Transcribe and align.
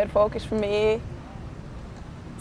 Erfolg 0.00 0.34
ist 0.34 0.46
für 0.46 0.54
mich 0.54 1.00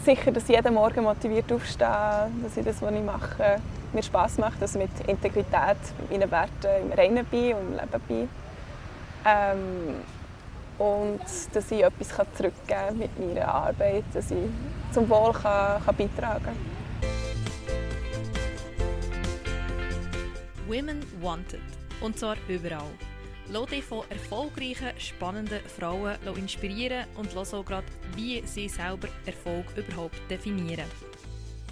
sicher, 0.03 0.31
dass 0.31 0.43
ich 0.43 0.55
jeden 0.55 0.73
Morgen 0.73 1.03
motiviert 1.03 1.51
aufstehe, 1.51 2.29
dass 2.43 2.57
ich 2.57 2.65
das, 2.65 2.81
was 2.81 2.91
ich 2.93 3.01
mache, 3.01 3.61
mir 3.93 4.03
Spass 4.03 4.37
macht, 4.37 4.61
dass 4.61 4.75
ich 4.75 4.81
mit 4.81 5.07
Integrität, 5.07 5.77
mit 5.99 6.11
meinen 6.11 6.31
Werten 6.31 6.85
im 6.85 6.91
Reinen 6.91 7.25
bin 7.25 7.55
und 7.55 7.67
im 7.67 7.73
Leben 7.73 8.01
bin. 8.07 8.29
Ähm, 9.25 9.95
und 10.77 11.21
dass 11.53 11.71
ich 11.71 11.83
etwas 11.83 12.09
zurückgeben 12.35 12.53
kann 12.67 12.97
mit 12.97 13.19
meiner 13.19 13.47
Arbeit, 13.47 14.03
dass 14.13 14.31
ich 14.31 14.37
zum 14.91 15.07
Wohl 15.09 15.31
kann, 15.33 15.83
kann 15.85 15.95
beitragen 15.95 16.43
kann. 16.43 16.73
Women 20.67 21.03
Wanted. 21.21 21.61
Und 22.01 22.17
zwar 22.17 22.35
überall. 22.47 22.81
Lass 23.49 23.69
dich 23.69 23.83
von 23.83 24.03
erfolgreichen, 24.09 24.97
spannenden 24.97 25.59
Frauen 25.61 26.15
inspirieren 26.37 27.05
und 27.17 27.33
lass 27.33 27.53
auch 27.53 27.65
gerade, 27.65 27.87
wie 28.15 28.41
sie 28.45 28.69
selber 28.69 29.09
Erfolg 29.25 29.65
überhaupt 29.75 30.19
definieren. 30.29 30.85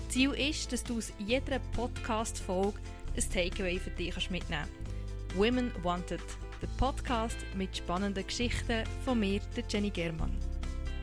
Ziel 0.09 0.31
ist, 0.31 0.73
dass 0.73 0.84
du 0.84 0.98
aus 0.98 1.13
jeder 1.17 1.59
Podcast-Folge 1.73 2.77
ein 3.15 3.29
Takeaway 3.29 3.79
für 3.79 3.91
dich 3.91 4.29
mitnehmen 4.29 4.67
kannst. 4.67 5.38
Women 5.38 5.71
Wanted, 5.84 6.21
der 6.62 6.67
Podcast 6.77 7.38
mit 7.55 7.77
spannenden 7.77 8.27
Geschichten 8.27 8.84
von 9.05 9.20
mir, 9.20 9.40
der 9.55 9.63
Jenny 9.70 9.90
Germann. 9.90 10.38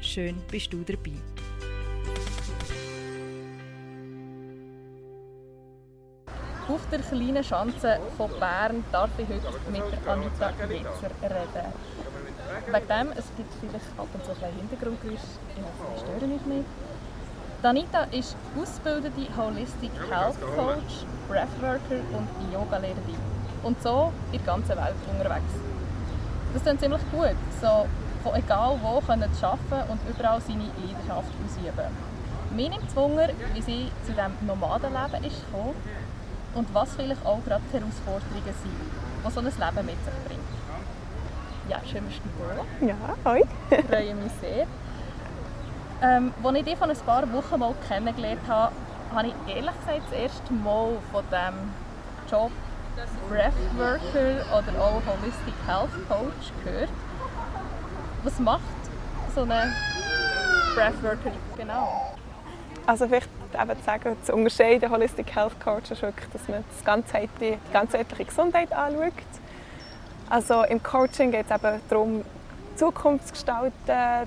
Schön 0.03 0.37
bist 0.51 0.71
du 0.73 0.83
dabei. 0.83 1.13
Auf 6.79 6.87
der 6.93 7.01
kleinen 7.01 7.43
Schanze 7.43 7.99
von 8.17 8.31
Bern 8.39 8.85
darf 8.93 9.11
ich 9.19 9.27
heute 9.27 9.49
mit 9.73 9.83
Anita 10.07 10.53
Wetzer 10.69 11.11
reden. 11.23 11.73
Wegen 12.67 12.89
dem, 12.89 13.13
es 13.19 13.25
gibt 13.37 13.53
vielleicht 13.61 13.99
ab 13.99 14.07
und 14.15 14.25
zu 14.25 14.31
ein 14.31 14.55
Hintergrundgeräusch, 14.55 15.27
ich 15.57 15.63
hoffe, 15.65 15.93
ich 15.97 16.01
störe 16.01 16.27
nicht. 16.27 16.67
Anita 17.65 18.03
ist 18.13 18.37
ausgebildete 18.57 19.27
Holistic 19.37 19.91
Health 20.09 20.41
Coach, 20.55 21.05
Breathworker 21.27 22.01
und 22.17 22.29
Yoga-Lehrerin. 22.55 23.19
Und 23.65 23.83
so 23.83 24.13
in 24.31 24.39
der 24.39 24.47
ganzen 24.47 24.77
Welt 24.77 24.95
unterwegs. 25.11 25.53
Das 26.55 26.63
ist 26.63 26.81
ziemlich 26.81 27.03
gut, 27.11 27.37
so 27.61 27.87
von 28.23 28.35
egal 28.37 28.79
wo 28.81 29.01
können 29.01 29.35
zu 29.35 29.47
arbeiten 29.47 29.91
und 29.91 30.01
überall 30.09 30.41
seine 30.41 30.71
Leidenschaft 30.79 31.33
ausüben. 31.45 31.91
Mir 32.55 32.71
nimmt 32.71 32.89
es 32.89 32.97
Wunder, 32.97 33.29
wie 33.53 33.63
sie 33.63 33.91
zu 34.07 34.13
diesem 34.13 34.33
Nomadenleben 34.47 35.25
ist 35.25 35.45
gekommen 35.45 35.75
und 36.59 36.75
was 36.75 36.95
vielleicht 36.97 37.25
auch 37.25 37.39
gerade 37.45 37.63
die 37.73 37.79
Herausforderungen 37.79 38.43
sind, 38.45 38.75
die 39.25 39.31
so 39.31 39.41
ein 39.41 39.47
Leben 39.47 39.87
mit 39.87 40.05
sich 40.05 40.15
bringt. 40.27 40.41
Ja, 41.69 41.81
schön 41.91 42.05
bist 42.05 42.21
du 42.25 42.29
da. 42.49 42.87
Ja, 42.87 42.97
hoi. 43.25 43.45
Ich 43.71 43.87
freue 43.87 44.15
mich 44.15 44.33
sehr. 44.41 44.67
Ähm, 46.03 46.33
als 46.43 46.57
ich 46.57 46.65
dich 46.65 46.77
vor 46.77 46.89
ein 46.89 46.97
paar 46.97 47.33
Wochen 47.33 47.59
mal 47.61 47.75
kennengelernt 47.87 48.41
habe, 48.49 48.73
habe 49.15 49.29
ich 49.29 49.55
ehrlich 49.55 49.71
gesagt 49.81 50.03
das 50.11 50.19
erste 50.19 50.53
Mal 50.53 50.99
von 51.13 51.25
diesem 51.31 51.73
Job 52.31 52.51
Breathworker 53.29 54.59
oder 54.59 54.83
auch 54.83 55.03
Holistic 55.07 55.55
Health 55.67 56.09
Coach 56.09 56.53
gehört. 56.65 56.91
Was 58.25 58.39
macht 58.41 58.61
so 59.35 59.43
ein 59.43 59.73
Breathworker 60.75 61.33
genau? 61.57 62.17
Also 62.87 63.07
vielleicht 63.07 63.29
eben 63.55 63.79
zu 63.79 63.85
sagen, 63.85 64.17
zu 64.23 64.35
unterscheiden, 64.35 64.91
Holistic 64.91 65.35
Health 65.35 65.59
Coach 65.61 65.91
ist 65.91 66.03
wirklich, 66.03 66.29
dass 66.31 66.49
man 66.49 66.65
das 66.71 66.85
ganzheitliche, 66.85 67.59
die 67.69 67.73
ganzheitliche 67.73 68.25
Gesundheit 68.25 68.73
anschaut. 68.73 69.13
Also 70.31 70.63
im 70.65 70.83
Coaching 70.83 71.31
geht 71.31 71.47
es 71.49 71.57
eben 71.57 71.81
darum, 71.89 72.25
Zukunft 72.77 73.27
zu 73.27 73.33
gestalten, 73.33 73.73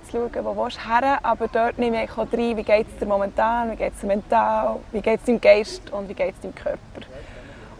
zu 0.09 0.11
schauen, 0.11 0.45
wo 0.45 0.67
du 0.67 0.69
her, 0.69 1.19
aber 1.23 1.47
dort 1.47 1.78
nehme 1.78 2.03
ich 2.03 2.11
auch 2.11 2.28
rein, 2.33 2.58
wie 2.58 2.63
geht 2.63 2.88
es 2.88 2.97
dir 2.97 3.05
momentan, 3.05 3.72
wie 3.72 3.75
geht 3.78 3.94
es 3.94 4.02
dir 4.02 4.08
mental, 4.08 4.80
wie 4.91 5.02
geht 5.02 5.22
es 5.22 5.25
deinem 5.25 5.39
Geist 5.39 5.89
und 5.91 6.09
wie 6.09 6.13
geht 6.13 6.35
es 6.35 6.41
deinem 6.41 6.56
Körper. 6.56 6.80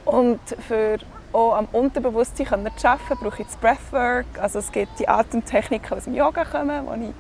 Und 0.06 0.40
für 0.68 0.98
auch 1.34 1.56
am 1.56 1.68
Unterbewusstsein 1.72 2.48
zu 2.78 2.88
arbeiten, 2.88 3.18
brauche 3.22 3.42
ich 3.42 3.48
das 3.48 3.58
Breathwork, 3.58 4.26
also 4.40 4.60
es 4.60 4.72
gibt 4.72 5.00
die 5.00 5.08
Atemtechniken, 5.08 5.88
die 5.90 5.94
aus 5.96 6.04
dem 6.06 6.16
Yoga 6.16 6.46
kommen, 6.46 6.88
die 7.02 7.10
ich 7.10 7.14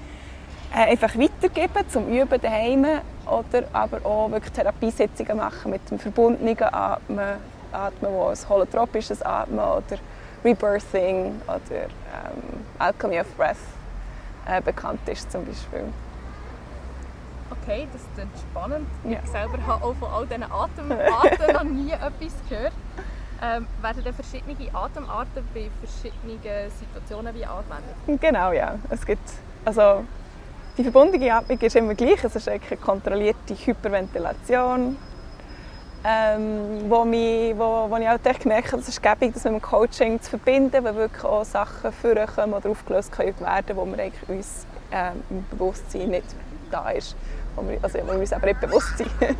einfach 0.71 1.15
weitergeben 1.15 1.89
zum 1.89 2.07
Üben 2.07 2.41
daheim 2.41 2.85
oder 3.25 3.63
aber 3.73 4.05
auch 4.05 4.31
wirklich 4.31 4.53
Therapiesitzungen 4.53 5.37
machen 5.37 5.71
mit 5.71 5.89
dem 5.89 5.99
verbundenen 5.99 6.57
Atmen, 6.61 7.37
Atmen, 7.71 8.11
wo 8.11 8.27
ein 8.27 8.37
holotropisches 8.49 9.21
Atmen 9.21 9.59
oder 9.59 9.97
Rebirthing 10.43 11.41
oder 11.45 11.83
ähm, 11.83 12.65
Alchemy 12.79 13.19
of 13.19 13.27
Breath 13.37 13.57
äh, 14.45 14.61
bekannt 14.61 15.07
ist 15.07 15.31
zum 15.31 15.45
Beispiel. 15.45 15.85
Okay, 17.51 17.87
das 17.93 18.01
klingt 18.15 18.31
spannend. 18.37 18.87
Ja. 19.03 19.19
Ich 19.23 19.29
selber 19.29 19.57
habe 19.67 19.85
auch 19.85 19.93
von 19.95 20.09
all 20.09 20.25
diesen 20.25 20.43
Atemarten 20.43 21.53
noch 21.53 21.63
nie 21.63 21.91
etwas 21.91 22.33
gehört. 22.49 22.73
Ähm, 23.43 23.67
werden 23.81 24.03
dann 24.03 24.13
verschiedene 24.13 24.55
Atemarten 24.73 25.43
bei 25.53 25.69
verschiedenen 25.79 26.39
Situationen 26.71 27.35
wie 27.35 27.45
angewendet? 27.45 28.21
Genau, 28.21 28.51
ja. 28.51 28.75
Es 28.89 29.05
gibt, 29.05 29.27
also 29.65 30.05
die 30.77 30.83
verbundene 30.83 31.33
Atmung 31.33 31.59
ist 31.59 31.75
immer 31.75 31.95
gleich. 31.95 32.23
Es 32.23 32.35
ist 32.35 32.47
eine 32.47 32.59
kontrollierte 32.59 33.53
Hyperventilation. 33.53 34.97
Ähm, 36.03 36.89
wo, 36.89 37.05
mich, 37.05 37.55
wo, 37.55 37.87
wo 37.87 37.97
ich 37.97 38.09
auch 38.09 38.39
gemerkt 38.39 38.71
habe, 38.71 38.81
es 38.81 38.87
ist 38.87 39.05
das 39.05 39.19
mit 39.21 39.45
dem 39.45 39.61
Coaching 39.61 40.19
zu 40.19 40.31
verbinden, 40.31 40.83
weil 40.83 40.95
wirklich 40.95 41.23
auch 41.23 41.45
Sachen 41.45 41.91
vorkommen 41.91 42.53
oder 42.53 42.71
aufgelöst 42.71 43.11
können 43.11 43.39
werden, 43.39 43.77
wo 43.77 43.85
wir 43.85 43.99
eigentlich 43.99 44.27
uns 44.27 44.65
ähm, 44.91 45.21
im 45.29 45.45
Bewusstsein 45.51 46.09
nicht 46.09 46.25
da 46.71 46.89
ist, 46.89 47.15
wo 47.55 47.69
wir, 47.69 47.77
also 47.83 47.99
wo 47.99 48.13
wir 48.13 48.19
uns 48.19 48.33
aber 48.33 48.47
nicht 48.47 48.61
bewusst 48.61 48.97
sind. 48.97 49.11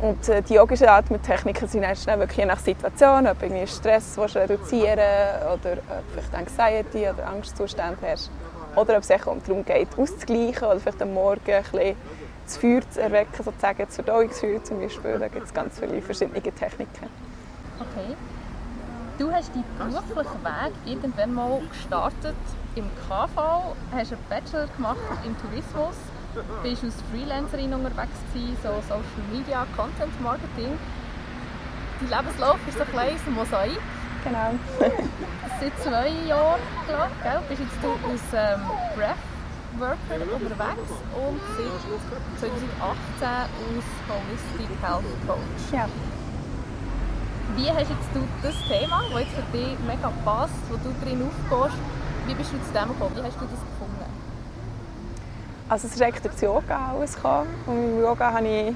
Und 0.00 0.28
äh, 0.28 0.42
die 0.42 0.54
yogischen 0.54 0.88
Atmentechniken 0.88 1.66
sind 1.66 1.82
dann 1.82 2.20
wirklich 2.20 2.38
je 2.38 2.46
nach 2.46 2.60
Situation, 2.60 3.26
ob 3.26 3.40
du 3.40 3.66
Stress 3.66 4.16
reduzieren 4.18 4.98
willst, 4.98 5.64
oder 5.64 5.72
ob 5.72 6.04
vielleicht 6.12 6.34
Anxiety 6.34 7.08
oder 7.08 7.26
Angstzustände 7.26 7.96
hast. 8.02 8.30
Oder 8.78 8.96
ob 8.96 9.02
es 9.02 9.08
darum 9.08 9.42
geht, 9.64 9.88
auszugleichen 9.98 10.68
oder 10.68 10.78
vielleicht 10.78 11.02
am 11.02 11.12
Morgen 11.12 11.40
ein 11.52 11.62
bisschen 11.62 11.96
das 12.44 12.56
Feuer 12.56 12.80
zu 12.88 13.00
erwecken, 13.02 13.42
sozusagen 13.42 13.84
das 13.84 13.94
Verdauungsfeuer 13.96 14.62
zum 14.62 14.80
Beispiel. 14.80 15.18
Da 15.18 15.26
gibt 15.26 15.46
es 15.46 15.52
ganz 15.52 15.80
viele 15.80 16.00
verschiedene 16.00 16.40
Techniken. 16.40 17.08
Okay. 17.80 18.14
Du 19.18 19.32
hast 19.32 19.50
deinen 19.52 19.64
beruflichen 19.76 20.44
Weg 20.44 20.72
irgendwann 20.86 21.34
mal 21.34 21.60
gestartet 21.68 22.36
im 22.76 22.84
KV, 23.08 23.74
hast 23.92 24.12
einen 24.12 24.22
Bachelor 24.28 24.68
gemacht 24.68 24.96
im 25.26 25.36
Tourismus, 25.40 25.96
bist 26.62 26.84
als 26.84 26.94
Freelancerin 27.10 27.74
unterwegs 27.74 28.18
gewesen, 28.32 28.56
so 28.62 28.68
Social 28.82 29.02
Media, 29.32 29.66
Content 29.76 30.22
Marketing. 30.22 30.78
Dein 31.98 32.10
Lebenslauf 32.10 32.58
ist 32.68 32.80
ein 32.80 32.86
kleines 32.86 33.26
Mosaik. 33.26 33.80
Genau. 34.28 34.52
Seit 35.58 35.78
zwei 35.80 36.08
Jahren, 36.28 36.60
glaube 36.86 37.42
ich, 37.42 37.48
bist 37.48 37.62
jetzt 37.62 37.82
du 37.82 37.88
als 38.08 38.20
ähm, 38.34 38.60
Breathworker 38.94 40.34
unterwegs 40.36 40.92
und 41.16 41.40
seit 41.56 42.40
2018 42.40 43.24
als 43.24 43.88
Holistic 44.06 44.70
Health 44.82 45.04
Coach. 45.26 45.72
Ja. 45.72 45.88
Wie 47.56 47.70
hast 47.70 47.88
jetzt 47.88 48.10
du 48.12 48.20
das 48.42 48.54
Thema, 48.68 49.02
das 49.10 49.20
jetzt 49.20 49.32
für 49.32 49.56
dich 49.56 49.78
mega 49.86 50.12
passt, 50.24 50.52
wo 50.68 50.76
du 50.76 50.94
drin 51.02 51.24
aufgehst, 51.24 51.78
wie 52.26 52.34
bist 52.34 52.52
du 52.52 52.56
zu 52.58 52.72
dem 52.74 52.88
gekommen? 52.88 53.16
Wie 53.16 53.22
hast 53.22 53.36
du 53.36 53.46
das 53.46 53.60
gefunden? 53.64 54.12
Also 55.70 55.86
es 55.86 55.94
ist 55.94 56.02
eigentlich 56.02 56.22
durch 56.22 56.34
das 56.34 56.42
Yoga 56.42 56.92
alles 56.92 57.14
gekommen. 57.14 57.48
Und 57.66 57.94
mit 57.94 58.04
Yoga 58.04 58.32
habe 58.32 58.46
ich 58.46 58.74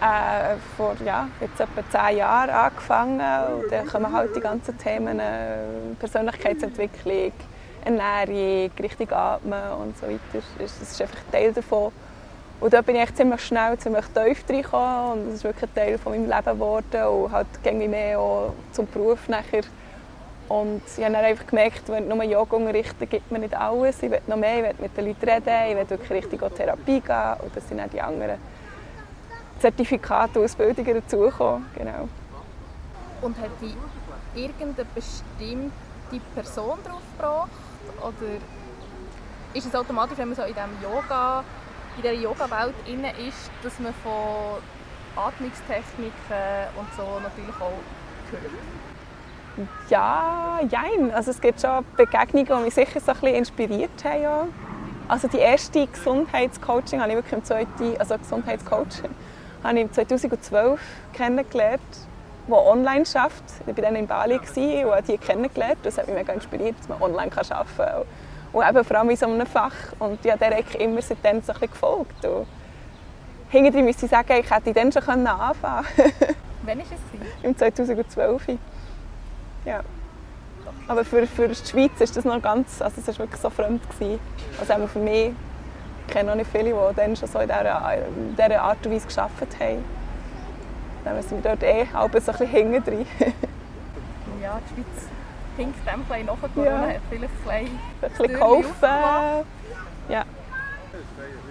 äh, 0.00 0.56
vor 0.76 0.94
ja, 1.04 1.28
jetzt 1.40 1.60
etwa 1.60 1.82
zehn 1.90 2.18
Jahren 2.18 2.50
angefangen. 2.50 3.20
Und 3.20 3.70
dann 3.70 3.86
kommen 3.86 4.12
halt 4.12 4.34
die 4.34 4.40
ganzen 4.40 4.76
Themen 4.78 5.18
äh, 5.18 5.56
Persönlichkeitsentwicklung, 5.98 7.32
Ernährung, 7.84 8.70
richtig 8.80 9.12
atmen 9.12 9.72
und 9.82 9.98
so 9.98 10.06
weiter. 10.06 10.44
Das 10.58 10.80
ist 10.80 11.00
einfach 11.00 11.18
ein 11.18 11.32
Teil 11.32 11.52
davon. 11.52 11.92
Und 12.60 12.72
da 12.72 12.82
bin 12.82 12.96
ich 12.96 13.14
ziemlich 13.14 13.40
schnell 13.40 13.78
ziemlich 13.78 14.04
tief 14.06 14.44
reingekommen 14.48 15.12
und 15.12 15.26
das 15.26 15.34
ist 15.36 15.44
wirklich 15.44 15.70
Teil 15.76 15.96
von 15.96 16.12
meinem 16.12 16.28
Leben 16.28 16.58
geworden 16.58 17.04
und 17.04 17.30
halt 17.30 17.46
ging 17.62 17.88
mehr 17.88 18.18
auch 18.18 18.52
zum 18.72 18.88
Beruf 18.88 19.28
nachher. 19.28 19.62
Und 20.48 20.82
ich 20.96 21.04
habe 21.04 21.12
dann 21.12 21.24
einfach 21.24 21.46
gemerkt, 21.46 21.82
wenn 21.88 22.08
ich 22.08 22.14
nur 22.14 22.24
Yoga 22.24 22.56
unterrichte, 22.56 23.06
gibt 23.06 23.30
mir 23.30 23.38
nicht 23.38 23.54
alles. 23.54 24.02
Ich 24.02 24.10
will 24.10 24.20
noch 24.26 24.36
mehr, 24.36 24.56
ich 24.56 24.64
will 24.64 24.74
mit 24.80 24.96
den 24.96 25.06
Leuten 25.06 25.28
reden, 25.28 25.70
ich 25.70 25.76
will 25.76 25.90
wirklich 25.90 26.10
richtig 26.10 26.42
in 26.42 26.54
Therapie 26.54 27.00
gehen 27.00 27.34
und 27.42 27.54
das 27.54 27.68
sind 27.68 27.80
auch 27.80 27.90
die 27.92 28.00
anderen 28.00 28.38
Zertifikate, 29.58 30.40
Ausbildungen 30.40 30.94
dazugekommen. 30.94 31.66
Genau. 31.76 32.08
Und 33.20 33.36
hat 33.38 33.50
dich 33.60 33.74
irgendeine 34.34 34.86
bestimmte 34.94 36.26
Person 36.34 36.78
darauf 36.84 37.02
gebracht? 37.16 37.50
Oder 38.00 38.38
ist 39.54 39.66
es 39.66 39.74
automatisch, 39.74 40.18
wenn 40.18 40.28
man 40.28 40.36
so 40.36 40.42
in 40.42 40.54
diesem 40.54 40.82
Yoga, 40.82 41.42
in 41.96 42.02
dieser 42.02 42.14
Yoga-Welt 42.14 42.74
ist, 43.26 43.50
dass 43.62 43.78
man 43.80 43.92
von 44.02 44.58
Atmungstechniken 45.16 46.12
und 46.76 46.86
so 46.96 47.18
natürlich 47.20 47.54
auch 47.56 47.72
hört? 48.30 48.52
Ja, 49.88 50.60
jein. 50.70 51.12
Also 51.12 51.32
es 51.32 51.40
gibt 51.40 51.60
schon 51.60 51.84
Begegnungen, 51.96 52.46
die 52.46 52.64
mich 52.66 52.74
sicher 52.74 53.00
so 53.00 53.10
ein 53.10 53.18
bisschen 53.18 53.36
inspiriert 53.36 54.04
haben. 54.04 54.22
Ja. 54.22 54.46
Also 55.08 55.26
die 55.26 55.38
erste 55.38 55.86
Gesundheitscoaching 55.86 57.00
habe 57.00 57.10
ich 57.10 57.16
wirklich 57.16 57.32
im 57.32 57.42
zweiten, 57.42 57.96
also 57.98 58.16
Gesundheitscoach, 58.18 59.02
habe 59.62 59.80
ich 59.80 59.92
2012 59.92 60.80
kennengelernt, 61.12 61.80
die 62.46 62.52
online 62.52 63.04
arbeitet. 63.14 63.42
Ich 63.66 63.76
war 63.76 63.84
dann 63.84 63.96
in 63.96 64.06
Bali 64.06 64.36
und 64.36 64.90
habe 64.90 65.02
die 65.02 65.18
kennengelernt. 65.18 65.78
Das 65.82 65.98
hat 65.98 66.06
mich 66.06 66.16
mega 66.16 66.32
inspiriert, 66.32 66.76
dass 66.78 66.88
man 66.88 67.02
online 67.02 67.30
arbeiten 67.32 67.76
kann. 67.76 68.02
Und 68.52 68.66
eben 68.66 68.84
vor 68.84 68.96
allem 68.96 69.10
in 69.10 69.16
so 69.16 69.26
einem 69.26 69.46
Fach. 69.46 69.74
Und 69.98 70.24
ich 70.24 70.32
habe 70.32 70.38
der 70.38 70.80
immer 70.80 71.02
seitdem 71.02 71.42
so 71.42 71.52
ein 71.52 71.58
bisschen 71.58 71.70
gefolgt. 71.70 72.24
Und 72.24 72.46
hinterher 73.50 73.82
müsste 73.82 74.06
ich 74.06 74.10
sagen, 74.10 74.32
ich 74.40 74.50
hätte 74.50 74.72
dann 74.72 74.90
schon 74.90 75.26
anfangen 75.26 75.86
können. 75.96 76.14
Wann 76.64 76.78
war 76.78 76.84
es? 76.84 77.44
Im 77.44 77.56
2012. 77.56 78.42
Ja. 79.64 79.80
Aber 80.86 81.04
für, 81.04 81.26
für 81.26 81.48
die 81.48 81.54
Schweiz 81.54 82.00
ist 82.00 82.16
das 82.16 82.24
noch 82.24 82.40
ganz, 82.40 82.80
also 82.80 83.00
es 83.00 83.06
war 83.06 83.18
wirklich 83.18 83.40
so 83.40 83.50
fremd. 83.50 83.82
Gewesen. 83.90 84.18
Also 84.58 84.72
auch 84.72 84.88
für 84.88 84.98
mich, 84.98 85.26
ich 85.26 85.32
kenne 86.08 86.30
noch 86.30 86.36
nicht 86.36 86.50
viele, 86.50 86.70
die 86.70 86.94
dann 86.96 87.16
schon 87.16 87.28
so 87.28 87.38
in 87.38 87.48
dieser, 87.48 87.94
in 87.94 88.36
dieser 88.36 88.62
Art 88.62 88.84
und 88.84 88.92
Weise 88.92 89.06
gearbeitet 89.06 89.60
haben. 89.60 89.84
Dann 91.04 91.22
sind 91.22 91.44
wir 91.44 91.50
dort 91.50 91.62
eh 91.62 91.86
halb 91.92 92.12
so 92.12 92.32
ein 92.32 92.38
bisschen 92.38 92.46
hinten 92.48 92.84
drin. 92.84 93.06
ja, 94.42 94.58
die 94.70 94.74
Schweiz 94.74 95.08
hinkt 95.56 95.86
dem 95.86 96.04
ein 96.10 96.26
nach 96.26 96.36
Corona, 96.40 96.70
ja. 96.70 96.94
hat 96.94 97.00
vielleicht 97.10 97.32
ein 97.32 97.64
bisschen, 97.64 97.78
ein 98.02 98.10
bisschen 98.10 98.28
geholfen. 98.28 99.46
Ja. 100.08 100.24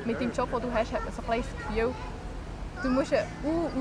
Mit 0.06 0.20
dem 0.20 0.32
Job, 0.32 0.50
den 0.52 0.62
du 0.62 0.74
hast, 0.74 0.94
hat 0.94 1.04
man 1.04 1.14
so 1.14 1.22
ein 1.32 1.42
das 1.42 1.68
Gefühl, 1.68 1.94
Du 2.84 2.90
musst 2.90 3.12
eine 3.12 3.26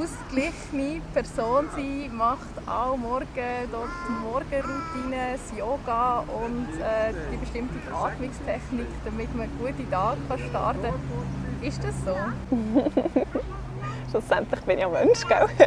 ausgeglichene 0.00 1.02
Person 1.12 1.68
sein, 1.74 2.10
macht 2.16 2.48
alle 2.66 2.96
Morgen 2.96 3.26
dort 3.70 3.90
Morgenroutine, 4.22 5.32
das 5.32 5.58
Yoga 5.58 6.20
und 6.20 6.68
äh, 6.80 7.12
die 7.30 7.36
bestimmte 7.36 7.74
Atmungstechnik, 7.94 8.86
damit 9.04 9.34
man 9.34 9.42
einen 9.48 9.58
guten 9.58 9.90
Tag 9.90 10.16
kann 10.28 10.38
starten 10.38 10.82
kann. 10.82 11.62
Ist 11.62 11.84
das 11.84 11.94
so? 12.04 12.16
Schlussendlich 14.10 14.60
bin 14.62 14.78
ich 14.78 14.86
ein 14.86 14.92
Mensch, 14.92 15.26
gell? 15.26 15.46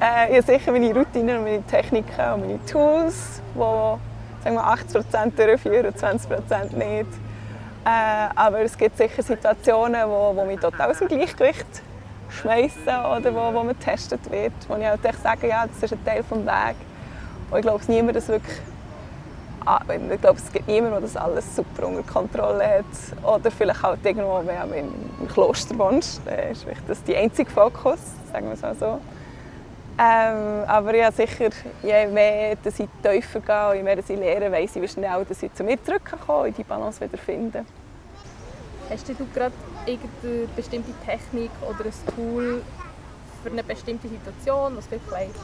äh, 0.00 0.30
ich 0.30 0.36
habe 0.36 0.42
sicher 0.42 0.72
meine 0.72 0.94
Routinen 0.94 1.38
und 1.38 1.44
meine 1.44 1.62
Techniken 1.64 2.32
und 2.32 2.40
meine 2.40 2.64
Tools, 2.64 3.42
die 3.54 3.58
sagen 3.58 4.56
wir, 4.56 4.64
80% 4.64 5.36
durchführen 5.36 5.86
und 5.86 5.96
20% 5.98 6.76
nicht. 6.76 7.27
Äh, 7.88 8.28
aber 8.34 8.60
es 8.60 8.76
gibt 8.76 8.98
sicher 8.98 9.22
Situationen, 9.22 10.06
wo, 10.08 10.36
wo 10.36 10.44
mich 10.44 10.60
total 10.60 10.90
aus 10.90 10.98
dem 10.98 11.08
Gleichgewicht 11.08 11.66
schmeißen 12.28 12.86
oder 12.86 13.34
wo, 13.34 13.54
wo 13.54 13.64
man 13.64 13.68
getestet 13.68 14.30
wird, 14.30 14.52
wo 14.68 14.76
ich 14.76 14.84
halt 14.84 15.00
sage, 15.22 15.48
ja, 15.48 15.66
das 15.66 15.82
ist 15.82 15.92
ein 15.94 16.04
Teil 16.04 16.22
des 16.22 16.30
Weges. 16.30 16.76
Ich 17.56 17.62
glaube, 17.62 17.80
es 17.80 17.88
niemand 17.88 18.16
das 18.16 18.28
wirklich 18.28 18.58
ah, 19.64 19.80
ich 19.88 20.20
glaube, 20.20 20.38
es 20.38 20.52
gibt 20.52 20.68
niemanden, 20.68 20.92
der 20.92 21.00
das 21.00 21.16
alles 21.16 21.56
super 21.56 21.86
unter 21.86 22.02
Kontrolle 22.02 22.64
hat. 22.66 23.24
Oder 23.24 23.50
vielleicht 23.50 23.82
halt 23.82 24.04
irgendwo, 24.04 24.42
wenn 24.44 24.70
du 24.70 24.76
im 24.76 25.28
Kloster 25.28 25.78
wohnst, 25.78 26.20
dann 26.26 26.50
ist 26.50 26.66
das 26.86 27.02
der 27.04 27.20
einzige 27.20 27.50
Fokus, 27.50 28.00
sagen 28.30 28.48
wir 28.48 28.54
es 28.54 28.62
mal 28.62 28.74
so. 28.74 29.00
Ähm, 30.00 30.64
aber 30.66 30.94
ja, 30.94 31.10
sicher, 31.10 31.48
je 31.82 32.06
mehr 32.06 32.54
dass 32.62 32.78
ich 32.78 32.88
tiefer 33.02 33.40
gehe 33.40 33.78
je 33.78 33.82
mehr 33.82 33.96
dass 33.96 34.08
ich 34.08 34.16
lerne, 34.16 34.52
weiss 34.52 34.76
ich, 34.76 34.82
wie 34.82 34.86
schnell 34.86 35.24
dass 35.28 35.42
ich 35.42 35.52
zu 35.54 35.64
mir 35.64 35.82
zurückkomme 35.82 36.46
und 36.46 36.56
die 36.56 36.62
Balance 36.62 37.00
wieder 37.00 37.18
finden. 37.18 37.66
Hast 38.90 39.08
du 39.08 39.14
gerade 39.34 39.54
irgendeine 39.86 40.48
bestimmte 40.56 40.92
Technik 41.04 41.50
oder 41.62 41.84
ein 41.84 42.14
Tool 42.14 42.62
für 43.42 43.50
eine 43.50 43.62
bestimmte 43.62 44.08
Situation, 44.08 44.76
was 44.76 44.86
vielleicht 44.86 45.34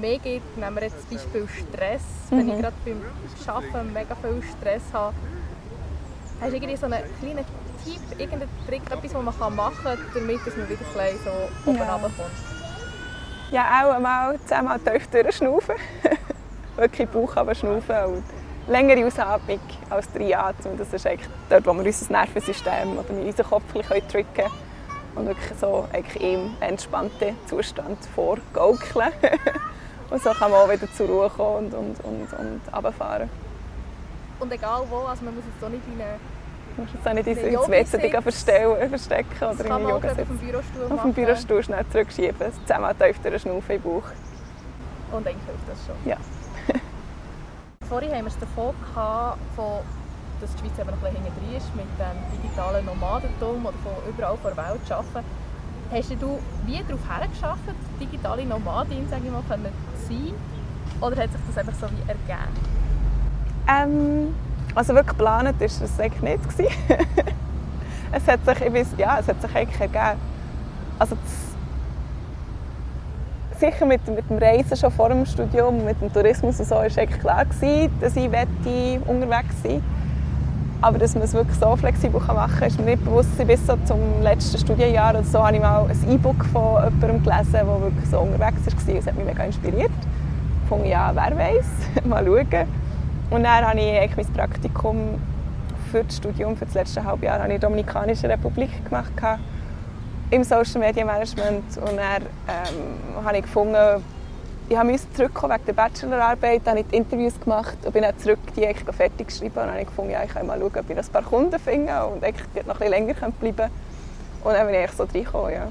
mehr 0.00 0.18
gibt? 0.18 0.56
Nehmen 0.58 0.76
wir 0.76 0.82
jetzt 0.82 1.08
zum 1.08 1.16
Beispiel 1.16 1.48
Stress. 1.48 2.02
Mhm. 2.30 2.36
Wenn 2.36 2.48
ich 2.48 2.54
mhm. 2.56 2.60
gerade 2.60 2.76
beim 2.84 3.02
Arbeiten 3.46 3.92
mega 3.92 4.14
viel 4.16 4.42
Stress 4.42 4.82
habe, 4.92 5.14
hast 6.40 6.50
du 6.50 6.56
irgendwie 6.56 6.76
so 6.76 6.86
einen 6.86 7.02
kleinen 7.20 7.44
Tipp, 7.84 8.00
irgendeinen 8.18 8.50
Trick, 8.66 8.82
etwas, 8.90 9.14
was 9.14 9.38
man 9.38 9.56
machen 9.56 9.84
kann, 9.84 9.98
damit 10.12 10.46
man 10.46 10.68
wieder 10.68 10.84
so 11.24 11.70
oben 11.70 11.78
ja. 11.78 11.92
runterkommt? 11.94 12.30
Ja, 13.50 13.82
auch 13.82 13.94
einmal 13.94 14.38
zehnmal 14.46 14.78
tief 14.80 15.06
durchschnaufen. 15.08 15.76
Wirklich 16.76 17.08
Bauch 17.08 17.36
aber 17.36 17.54
schnaufen 17.54 17.96
und 18.06 18.24
längere 18.66 19.06
Ausatmung 19.06 19.60
als 19.90 20.10
drei 20.12 20.36
Atem. 20.36 20.76
Das 20.76 20.92
ist 20.92 21.06
eigentlich 21.06 21.28
dort, 21.48 21.66
wo 21.66 21.72
wir 21.74 21.84
unser 21.84 22.12
Nervensystem 22.12 22.98
oder 22.98 23.10
unseren 23.10 23.46
Kopf 23.46 23.64
ein 23.74 23.82
drücken 23.82 24.26
können 24.34 24.50
und 25.14 25.26
wirklich 25.26 25.58
so 25.58 25.86
eigentlich 25.92 26.22
im 26.22 26.56
entspannten 26.60 27.36
Zustand 27.46 27.98
vorgaukeln. 28.14 29.12
und 30.10 30.22
so 30.22 30.30
kann 30.30 30.50
man 30.50 30.60
auch 30.60 30.70
wieder 30.70 30.90
zur 30.92 31.08
Ruhe 31.08 31.30
kommen 31.30 31.66
und, 31.66 31.74
und, 31.74 32.04
und, 32.04 32.32
und 32.32 32.60
runterfahren. 32.74 33.30
Und 34.40 34.52
egal 34.52 34.82
wo, 34.90 34.98
also 34.98 35.24
man 35.24 35.34
muss 35.34 35.44
es 35.44 35.60
so 35.60 35.68
nicht 35.68 35.82
in 35.86 36.00
eine 36.00 36.18
Du 36.76 36.82
musst 36.82 36.94
jetzt 36.94 37.06
auch 37.06 37.12
nicht 37.12 37.26
ins 37.28 37.38
WC 37.38 38.20
verstecken, 38.20 38.88
verstecken 38.88 39.36
oder 39.38 39.50
in 39.52 39.58
den 39.58 39.88
Yoga 39.88 40.08
auf 40.08 40.16
dem 40.16 40.38
Bürostuhl 40.38 40.84
Auf 40.90 41.02
dem 41.02 41.12
Bürostuhl 41.12 41.62
schnell 41.62 41.84
zurückschieben, 41.92 42.52
zehnmal 42.66 42.94
tief 42.96 43.16
durch 43.20 43.34
den 43.34 43.38
Schnaufen 43.38 43.76
im 43.76 43.82
Bauch. 43.82 44.02
Und 45.12 45.24
eigentlich 45.24 45.46
hilft 45.46 45.68
das 45.68 45.86
schon? 45.86 45.94
Ja. 46.04 46.16
Vorhin 47.88 48.12
haben 48.12 48.24
wir 48.24 48.28
es 48.28 48.38
davon 48.38 48.74
gehabt, 48.80 49.38
dass 50.40 50.54
die 50.54 50.58
Schweiz 50.60 50.78
eben 50.78 50.90
noch 50.90 50.96
ein 50.96 51.14
bisschen 51.14 51.24
hinten 51.24 51.56
ist 51.56 51.74
mit 51.76 51.86
dem 51.98 52.42
digitalen 52.42 52.86
Nomadentum 52.86 53.66
oder 53.66 53.76
von 53.82 53.92
überall 54.08 54.36
vor 54.38 54.52
der 54.52 54.64
Welt 54.70 54.86
zu 54.86 54.94
arbeiten. 54.94 55.26
Hast 55.92 56.10
du 56.10 56.38
wie 56.66 56.82
darauf 56.82 57.00
hergeschafft, 57.08 57.60
digitale 58.00 58.44
Nomadin 58.46 59.06
sage 59.08 59.22
ich 59.26 59.30
mal, 59.30 59.42
können 59.48 59.68
sein? 60.08 60.34
Oder 61.00 61.22
hat 61.22 61.32
sich 61.32 61.40
das 61.46 61.58
einfach 61.58 61.74
so 61.74 61.86
wie 61.90 62.08
ergeben? 62.08 62.54
Ähm, 63.68 64.34
also 64.74 64.94
wirklich 64.94 65.16
geplant 65.16 65.60
war 65.60 65.66
es 65.66 66.00
eigentlich 66.00 66.22
nicht. 66.22 66.40
es, 68.12 68.26
hat 68.26 68.44
sich, 68.44 68.60
ich 68.60 68.72
weiss, 68.72 68.88
ja, 68.96 69.18
es 69.18 69.28
hat 69.28 69.40
sich 69.40 69.54
eigentlich 69.54 69.80
ergeben. 69.80 70.20
Also 70.98 71.16
das, 71.16 71.53
sicher 73.58 73.86
mit, 73.86 74.06
mit 74.08 74.28
dem 74.28 74.38
Reisen 74.38 74.76
schon 74.76 74.90
vor 74.90 75.08
dem 75.08 75.24
Studium, 75.26 75.84
mit 75.84 76.00
dem 76.00 76.12
Tourismus 76.12 76.58
und 76.60 76.68
so, 76.68 76.76
war 76.76 76.82
eigentlich 76.82 77.20
klar, 77.20 77.44
gewesen, 77.44 77.90
dass 78.00 78.16
ich 78.16 78.28
unterwegs 79.06 79.54
sein 79.62 79.82
aber 80.84 80.98
dass 80.98 81.14
man 81.14 81.24
es 81.24 81.32
wirklich 81.32 81.56
so 81.58 81.74
flexibel 81.76 82.20
machen 82.20 82.58
kann, 82.58 82.68
ist 82.68 82.78
mir 82.78 82.84
nicht 82.84 83.02
bewusst. 83.02 83.30
Bis 83.46 83.66
so 83.66 83.74
zum 83.86 83.98
letzten 84.22 84.58
Studienjahr 84.58 85.14
oder 85.14 85.24
so 85.24 85.42
habe 85.42 85.56
ich 85.56 85.62
mal 85.62 85.86
ein 85.88 86.12
E-Book 86.12 86.44
von 86.52 86.84
jemandem 86.84 87.22
gelesen, 87.22 87.52
der 87.52 87.66
wirklich 87.66 88.06
so 88.10 88.20
unterwegs 88.20 88.66
war. 88.66 88.94
Das 88.94 89.06
hat 89.06 89.16
mich 89.16 89.24
mega 89.24 89.44
inspiriert. 89.44 89.90
Ich 90.62 90.68
fand, 90.68 90.86
ja, 90.86 91.10
wer 91.14 91.38
weiß, 91.38 91.64
mal 92.04 92.22
schauen. 92.22 92.68
Und 93.30 93.44
dann 93.44 93.66
habe 93.66 93.80
ich 93.80 94.14
mein 94.14 94.26
Praktikum 94.34 95.14
für 95.90 96.04
das 96.04 96.18
Studium, 96.18 96.54
für 96.54 96.66
das 96.66 96.74
letzte 96.74 97.02
habe 97.02 97.24
ich 97.24 97.32
in 97.32 97.48
der 97.48 97.58
Dominikanische 97.58 98.28
Republik 98.28 98.84
gemacht, 98.84 99.12
im 100.34 100.42
Social 100.42 100.80
Media 100.80 101.04
Management. 101.04 101.76
Und 101.76 101.96
dann 101.96 102.22
ähm, 102.48 103.24
habe 103.24 103.36
ich 103.36 103.42
gefunden, 103.42 104.04
ich 104.68 104.82
musste 104.82 105.12
zurückkommen 105.12 105.54
wegen 105.54 105.66
der 105.66 105.72
Bachelorarbeit, 105.74 106.62
dann 106.64 106.78
habe 106.78 106.86
ich 106.88 106.96
Interviews 106.96 107.38
gemacht 107.38 107.76
und 107.84 107.92
bin 107.92 108.02
dann 108.02 108.18
zurück 108.18 108.38
die 108.56 108.66
eigentlich 108.66 108.96
fertig 108.96 109.28
geschrieben. 109.28 109.54
Und 109.54 109.62
dann 109.62 109.70
habe 109.70 109.80
ich 109.82 109.86
gefunden, 109.86 110.10
ja, 110.10 110.24
ich 110.24 110.30
kann 110.30 110.46
mal 110.46 110.58
schauen, 110.58 110.72
ob 110.76 110.90
ich 110.90 110.98
ein 110.98 111.06
paar 111.12 111.22
Kunden 111.22 111.58
finde 111.60 112.06
und 112.06 112.24
eigentlich 112.24 112.66
noch 112.66 112.80
ein 112.80 112.90
länger 112.90 113.14
bleiben 113.14 113.56
kann. 113.56 113.70
Und 114.42 114.52
dann 114.54 114.66
bin 114.66 114.74
ich 114.74 114.90
so 114.90 115.04
reingekommen, 115.04 115.52
ja. 115.52 115.68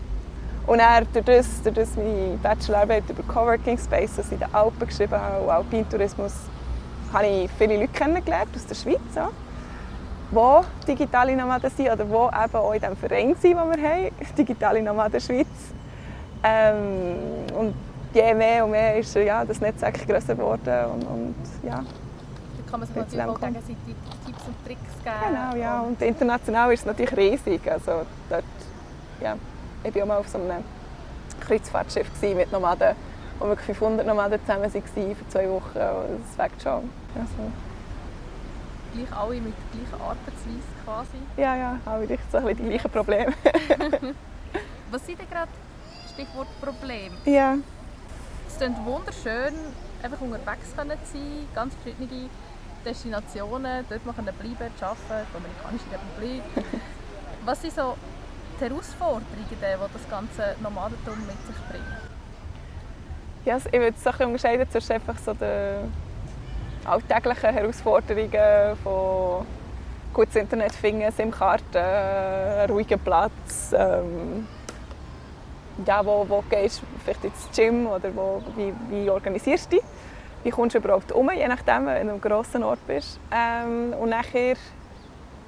Und 0.66 0.78
dann, 0.78 1.06
durch 1.12 1.26
das, 1.26 1.62
durch 1.62 1.76
das 1.76 1.96
meine 1.98 2.38
Bachelorarbeit 2.42 3.04
über 3.10 3.24
Coworking 3.24 3.78
Spaces 3.78 4.32
in 4.32 4.40
den 4.40 4.54
Alpen 4.54 4.88
geschrieben 4.88 5.20
habe 5.20 5.44
und 5.44 5.50
Alpintourismus, 5.50 6.34
habe 7.12 7.28
ich 7.28 7.52
viele 7.58 7.76
Leute 7.76 7.90
kennengelernt 7.90 8.50
aus 8.56 8.66
der 8.66 8.76
Schweiz, 8.76 9.02
ja, 9.14 9.30
die 10.34 10.86
digitale 10.88 11.36
Nomaden 11.36 11.70
sind 11.70 11.92
oder 11.92 12.04
die 12.06 12.12
eben 12.12 12.56
auch 12.56 12.74
in 12.74 12.82
dem 12.82 12.96
Verein 12.96 13.36
sind, 13.40 13.58
den 13.58 13.82
wir 13.82 13.90
haben, 13.90 14.12
Digitale 14.38 14.82
Nomaden 14.82 15.20
Schweiz. 15.20 15.48
Ähm, 16.44 17.16
und 17.58 17.74
je 18.14 18.34
mehr 18.34 18.66
und 18.66 18.72
mehr 18.72 18.98
ist 18.98 19.16
ja, 19.16 19.46
das 19.46 19.62
Netzwerk 19.62 20.08
grösser 20.08 20.36
geworden 20.36 20.86
und, 20.94 21.04
und 21.04 21.36
ja. 21.64 21.76
Da 21.76 22.72
kann 22.72 22.80
man 22.80 22.88
sich 22.88 22.96
natürlich 22.96 23.26
auch 23.26 23.40
gegenseitig 23.40 23.78
Tipps 24.26 24.44
und 24.48 24.66
Tricks 24.66 24.82
geben. 25.04 25.16
Genau, 25.30 25.56
ja. 25.56 25.80
Und 25.82 26.02
international 26.02 26.74
ist 26.74 26.82
es 26.82 26.86
natürlich 26.86 27.16
riesig. 27.16 27.72
Also 27.72 28.02
dort, 28.30 28.44
ja, 29.22 29.36
ich 29.84 29.96
war 29.96 30.04
auch 30.04 30.08
mal 30.08 30.18
auf 30.18 30.28
so 30.28 30.38
einem 30.38 30.64
Kreuzfahrtschiff 31.40 32.10
mit 32.36 32.52
Nomaden 32.52 32.96
wo 33.40 33.48
wirklich 33.48 33.78
500 33.78 34.06
Nomaden 34.06 34.40
zusammen 34.42 34.64
waren 34.64 34.72
für 34.72 35.30
zwei 35.30 35.50
Wochen. 35.50 35.74
Das 35.74 36.38
weckt 36.38 36.62
schon. 36.62 36.90
Also. 37.16 37.73
Gleich 38.94 39.12
alle 39.12 39.42
mit 39.42 39.54
der 39.56 39.80
gleichen 39.80 40.02
Arbeitsweise 40.02 40.72
quasi? 40.86 41.18
Ja, 41.38 41.56
ja, 41.56 41.80
alle 41.86 42.08
so 42.32 42.38
ein 42.38 42.56
die 42.56 42.64
gleichen 42.64 42.92
Probleme. 42.92 43.34
Was 44.92 45.06
sind 45.06 45.20
denn 45.20 45.30
gerade 45.30 45.52
Stichwort 46.14 46.48
Problem? 46.62 47.12
Ja. 47.26 47.58
Es 48.48 48.58
klingt 48.58 48.86
wunderschön, 48.86 49.54
einfach 50.04 50.22
unterwegs 50.22 50.70
zu 50.70 50.76
sein, 50.76 51.48
ganz 51.56 51.74
verschiedene 51.82 52.30
Destinationen, 52.86 53.86
dort 53.90 54.06
mal 54.06 54.14
bleiben, 54.14 54.74
arbeiten, 54.80 55.28
die 55.28 55.34
Dominikanische 55.34 55.86
Republik. 55.92 56.44
Was 57.46 57.62
sind 57.62 57.74
so 57.74 57.98
die 58.60 58.64
Herausforderungen, 58.64 59.26
die 59.50 59.56
das 59.56 60.10
ganze 60.10 60.56
Nomadentum 60.62 61.18
mit 61.26 61.48
sich 61.48 61.56
bringt? 61.70 61.84
Ja, 63.46 63.56
also 63.56 63.70
ich 63.72 63.80
würde 63.80 63.96
es 63.98 64.04
so 64.04 64.12
ein 64.12 64.28
unterscheiden 64.28 64.70
zwischen 64.70 64.94
einfach 64.94 65.18
so 65.18 65.34
den 65.34 65.92
alltäglichen 66.86 67.54
Herausforderungen 67.54 68.78
von 68.84 69.46
gutes 70.14 70.36
Internet 70.36 70.74
finden, 70.74 71.12
SIM-Karten, 71.12 71.78
einen 71.78 72.72
ruhigen 72.72 73.00
Platz, 73.00 73.74
ähm, 73.76 74.48
ja, 75.86 76.06
wo, 76.06 76.26
wo 76.28 76.44
gehst 76.50 76.82
du 76.82 76.86
vielleicht 77.04 77.24
ins 77.26 77.50
Gym 77.56 77.88
oder 77.88 78.16
wo, 78.16 78.42
wie, 78.56 78.74
wie 78.90 79.10
organisierst 79.10 79.72
du 79.72 79.78
dich? 79.78 79.86
Wie 80.44 80.50
kommst 80.52 80.76
du 80.76 80.80
überhaupt 80.80 81.12
um, 81.12 81.32
je 81.32 81.48
nachdem, 81.48 81.86
wenn 81.86 82.08
du 82.08 82.14
am 82.14 82.22
grossen 82.22 82.64
Ort 82.64 82.86
bist. 82.86 83.20
Ähm, 83.32 83.94
und 84.00 84.10
nachher, 84.10 84.56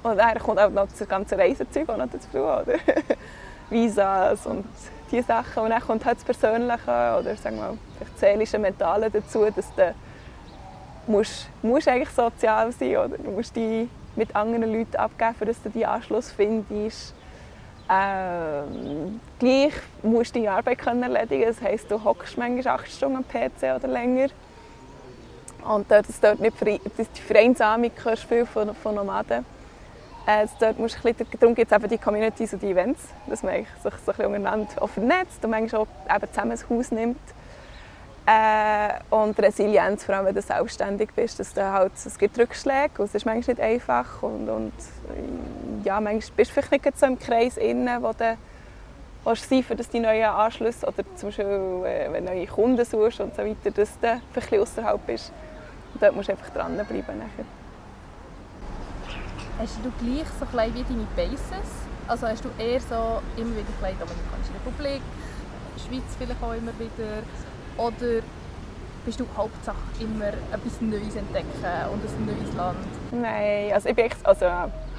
und 0.02 0.16
nachher 0.16 0.40
kommt 0.40 0.58
auch 0.58 0.70
noch 0.70 0.88
das 0.88 1.06
ganze 1.06 1.38
Reisezeug 1.38 1.86
noch 1.88 2.08
dazu, 2.10 2.38
oder? 2.38 2.78
Visas 3.70 4.46
und 4.46 4.64
diese 5.10 5.26
Sachen. 5.26 5.64
Und 5.64 5.70
dann 5.70 5.82
kommt 5.82 6.04
halt 6.04 6.16
das 6.16 6.24
Persönliche 6.24 6.82
oder 6.84 7.36
sagen 7.36 7.56
wir, 7.56 7.76
das 8.00 8.20
seelische, 8.20 8.58
Mentale 8.58 9.10
dazu, 9.10 9.44
dass 9.54 9.74
du 9.74 9.94
musst, 11.08 11.48
musst 11.62 11.88
eigentlich 11.88 12.10
sozial 12.10 12.72
sein 12.72 12.96
oder 12.96 13.18
du 13.18 13.30
musst 13.30 13.54
dich 13.54 13.88
mit 14.16 14.34
anderen 14.34 14.72
Leuten 14.72 14.96
abgeben, 14.96 15.46
dass 15.46 15.62
du 15.62 15.70
die 15.70 15.86
Anschluss 15.86 16.32
findest. 16.32 17.14
Ähm, 17.88 19.20
gleich 19.38 19.74
musst 20.02 20.34
du 20.34 20.40
deine 20.40 20.52
Arbeit 20.52 20.78
können 20.78 21.02
erledigen 21.02 21.46
Das 21.46 21.62
heisst, 21.62 21.90
du 21.90 22.02
hockst 22.02 22.36
manchmal 22.36 22.74
acht 22.74 22.90
Stunden 22.90 23.16
am 23.16 23.24
PC 23.24 23.76
oder 23.76 23.86
länger. 23.86 24.28
Und 25.62 25.90
dort, 25.90 26.08
dass 26.08 26.20
dort 26.20 26.40
nicht 26.40 26.56
die 26.60 27.22
Vereinsamung 27.22 27.90
viel 28.28 28.46
von, 28.46 28.74
von 28.74 28.94
Nomaden. 28.94 29.44
Äh, 30.26 30.46
musst 30.78 30.96
du 30.96 31.02
bisschen, 31.02 31.26
darum 31.38 31.54
gibt 31.54 31.70
es 31.70 31.76
eben 31.76 31.88
die 31.88 31.98
Communities 31.98 32.52
und 32.52 32.62
die 32.62 32.70
Events, 32.70 33.00
dass 33.28 33.44
man 33.44 33.54
sich 33.54 33.68
so 33.80 33.88
ein 33.90 33.96
bisschen 33.96 34.26
untereinander 34.26 34.88
vernetzt 34.88 35.44
und 35.44 35.50
manchmal 35.50 35.82
auch 35.82 36.14
eben 36.14 36.28
zusammen 36.32 36.52
ein 36.52 36.70
Haus 36.70 36.90
nimmt. 36.90 37.20
Äh, 38.26 38.98
und 39.10 39.38
Resilienz, 39.38 40.02
vor 40.02 40.16
allem 40.16 40.26
wenn 40.26 40.34
du 40.34 40.42
selbstständig 40.42 41.10
bist, 41.14 41.38
dass 41.38 41.54
du 41.54 41.62
halt, 41.62 41.92
es 41.94 42.18
gibt 42.18 42.36
Rückschläge 42.36 42.94
und 42.98 43.04
es 43.04 43.14
ist 43.14 43.24
manchmal 43.24 43.54
nicht 43.54 43.60
einfach 43.60 44.20
und, 44.20 44.48
und 44.48 44.72
ja, 45.84 46.00
manchmal 46.00 46.36
bist 46.36 46.50
du 46.50 46.60
vielleicht 46.60 46.84
nicht 46.84 46.98
so 46.98 47.06
im 47.06 47.18
Kreis 47.20 47.56
innen, 47.56 48.02
wo 48.02 48.12
du 48.12 48.36
sein, 49.34 49.62
für 49.62 49.76
dass 49.76 49.88
die 49.88 50.00
neuen 50.00 50.24
Anschlüsse 50.24 50.86
oder 50.86 51.04
zum 51.14 51.28
Beispiel, 51.28 51.46
äh, 51.46 52.12
wenn 52.12 52.26
du 52.26 52.32
neue 52.32 52.46
Kunden 52.48 52.84
suchst 52.84 53.20
und 53.20 53.34
so 53.36 53.42
weiter, 53.42 53.70
dass 53.70 53.98
du 54.00 54.20
vielleicht 54.32 54.60
außerhalb 54.60 55.06
bist. 55.06 55.30
Und 55.94 56.02
dort 56.02 56.16
musst 56.16 56.28
du 56.28 56.32
einfach 56.32 56.50
dranbleiben. 56.50 56.96
Nachher. 56.96 57.44
Hast 59.58 59.78
du 59.84 59.92
gleich 60.04 60.26
so 60.38 60.58
ein 60.58 60.74
wie 60.74 60.82
deine 60.82 61.06
Bases? 61.14 61.70
Also 62.08 62.26
hast 62.26 62.44
du 62.44 62.48
eher 62.58 62.80
so 62.80 63.22
immer 63.36 63.56
wieder 63.56 63.70
ein 63.82 63.96
Dominikanische 63.98 64.52
Republik, 64.54 65.02
Schweiz 65.76 66.04
vielleicht 66.18 66.42
auch 66.42 66.52
immer 66.52 66.72
wieder 66.78 67.22
oder 67.76 68.22
bist 69.04 69.20
du 69.20 69.26
Hauptsache 69.36 69.76
immer 70.00 70.28
etwas 70.28 70.80
Neues 70.80 71.14
entdecken 71.14 71.48
und 71.92 72.02
ein 72.04 72.26
neues 72.26 72.54
Land? 72.56 72.78
Nein, 73.12 73.72
also 73.72 73.88
ich 73.88 73.94
bin 73.94 74.06
echt, 74.06 74.26
also 74.26 74.46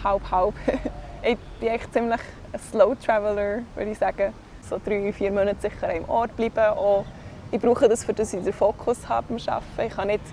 halb, 0.03 0.31
halb. 0.31 0.53
ich 1.23 1.37
bin 1.59 1.69
echt 1.69 1.91
ziemlich 1.91 2.21
ein 2.53 2.59
Slow 2.59 2.95
Traveler, 2.95 3.63
würde 3.75 3.91
ich 3.91 3.97
sagen. 3.97 4.33
So 4.61 4.79
drei, 4.83 5.11
vier 5.13 5.31
Monate 5.31 5.61
sicher 5.61 5.93
im 5.93 6.07
Ort 6.09 6.35
bleiben. 6.35 6.77
Auch 6.77 7.05
ich 7.51 7.59
brauche 7.59 7.87
das, 7.87 8.05
das 8.05 8.33
ich 8.33 8.43
den 8.43 8.53
Fokus 8.53 9.07
habe 9.07 9.27
beim 9.29 9.37
Arbeiten. 9.47 9.87
Ich 9.87 9.95
kann 9.95 10.07
nicht 10.07 10.23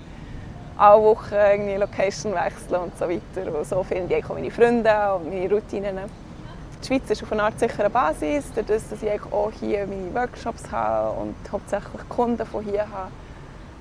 alle 0.77 1.03
Wochen 1.03 1.35
irgendwie 1.35 1.77
Location 1.77 2.35
wechseln 2.35 2.83
und 2.83 2.99
so 2.99 3.09
weiter. 3.09 3.57
Und 3.57 3.67
so 3.67 3.83
finde 3.83 4.17
ich 4.17 4.25
auch 4.25 4.35
meine 4.35 4.51
Freunde 4.51 5.15
und 5.15 5.29
meine 5.31 5.49
Routinen. 5.51 5.99
Die 6.85 6.89
Schweiz 6.89 7.09
ist 7.09 7.23
auf 7.23 7.33
eine 7.33 7.45
Art 7.45 7.59
sicher 7.59 7.81
eine 7.81 7.89
Basis, 7.89 8.45
dadurch, 8.55 8.83
dass 8.91 9.03
ich 9.03 9.23
auch 9.33 9.51
hier 9.59 9.87
meine 9.87 10.13
Workshops 10.13 10.71
habe 10.71 11.19
und 11.19 11.35
hauptsächlich 11.51 12.07
Kunden 12.11 12.45
von 12.45 12.63
hier 12.63 12.85
habe. 12.91 13.11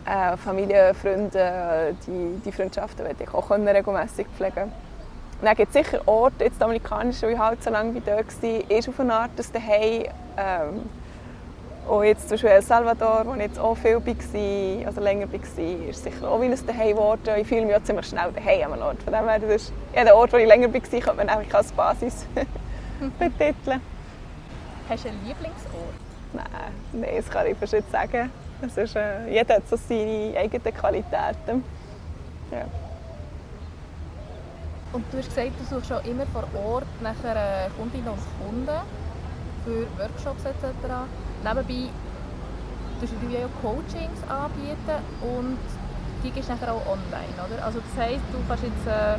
Äh, 0.06 0.38
Familie, 0.38 0.94
Freunde, 0.94 1.98
die, 2.08 2.40
die 2.46 2.52
Freundschaften 2.54 3.04
werde 3.04 3.22
ich 3.22 3.34
auch 3.34 3.52
regelmäßig 3.52 4.26
pflegen. 4.38 4.64
Und 4.64 5.44
dann 5.44 5.54
gibt 5.54 5.76
es 5.76 5.86
sicher 5.86 6.00
Orte, 6.06 6.46
jetzt 6.46 6.64
Amerikanisch, 6.64 7.22
wo 7.24 7.28
ich 7.28 7.38
halt 7.38 7.62
so 7.62 7.72
lange 7.72 7.94
wie 7.94 8.00
dort 8.00 8.42
war, 8.42 8.78
ist 8.78 8.88
auf 8.88 8.98
eine 9.02 9.14
Art, 9.14 9.32
dass 9.36 9.52
daheim 9.52 10.06
ähm, 10.38 10.90
und 11.90 12.06
jetzt 12.06 12.30
zum 12.30 12.36
Beispiel 12.36 12.52
El 12.52 12.62
Salvador, 12.62 13.24
wo 13.26 13.34
ich 13.34 13.42
jetzt 13.42 13.60
auch 13.60 13.76
viel 13.76 13.96
war, 13.96 14.88
also 14.88 15.02
länger 15.02 15.28
war, 15.30 15.90
ist 15.90 16.04
sicher 16.04 16.30
auch 16.30 16.40
wie 16.40 16.46
ein 16.46 16.58
Daheim 16.66 16.96
geworden. 16.96 17.34
Ich 17.36 17.48
fühle 17.50 17.66
mich 17.66 17.76
auch 17.76 17.84
ziemlich 17.84 18.06
schnell 18.06 18.32
daheim 18.32 18.72
an 18.72 18.74
einem 18.74 18.84
Ort. 18.84 19.04
Von 19.04 19.12
dem 19.12 19.28
her, 19.28 19.40
das 19.40 19.50
ist, 19.50 19.74
ja, 19.94 20.14
Ort, 20.14 20.32
wo 20.32 20.38
ich 20.38 20.48
länger 20.48 20.74
war, 20.74 20.80
könnte 20.80 21.14
man 21.16 21.28
eigentlich 21.28 21.54
als 21.54 21.74
Basis 21.74 22.26
betiteln. 23.12 23.82
Hast 24.90 25.06
du 25.06 25.10
einen 25.10 25.26
Lieblingsort? 25.26 25.94
Nein, 26.34 26.46
nein, 26.94 27.10
das 27.18 27.30
kann 27.30 27.48
ich 27.48 27.58
fast 27.58 27.74
nicht 27.74 27.92
sagen. 27.92 28.30
Das 28.62 28.78
ist, 28.78 28.96
äh, 28.96 29.28
jeder 29.30 29.56
hat 29.56 29.68
so 29.68 29.76
seine 29.76 30.34
eigenen 30.38 30.74
Qualitäten. 30.74 31.64
Ja. 32.52 32.66
Und 34.94 35.06
du 35.12 35.18
hast 35.18 35.30
gesagt, 35.30 35.52
du 35.60 35.76
suchst 35.76 35.88
schon 35.88 36.06
immer 36.06 36.26
vor 36.28 36.46
Ort 36.64 37.02
nachher 37.02 37.70
Kundinnen 37.78 38.10
und 38.10 38.20
Kunden 38.40 38.80
für 39.66 39.88
Workshops 39.98 40.46
etc. 40.46 40.66
Nebenbei 41.44 41.90
tust 43.00 43.14
du 43.14 43.38
auch 43.38 43.62
Coachings 43.62 44.22
anbieten 44.30 45.04
und 45.22 45.58
die 46.24 46.32
gibst 46.32 46.50
du 46.50 46.54
nachher 46.54 46.74
auch 46.74 46.86
online, 46.86 47.34
oder? 47.36 47.66
Also 47.66 47.80
das 47.80 48.06
heisst, 48.06 48.24
du 48.32 48.38
kannst 48.48 48.64
jetzt 48.64 48.88
äh, 48.88 49.18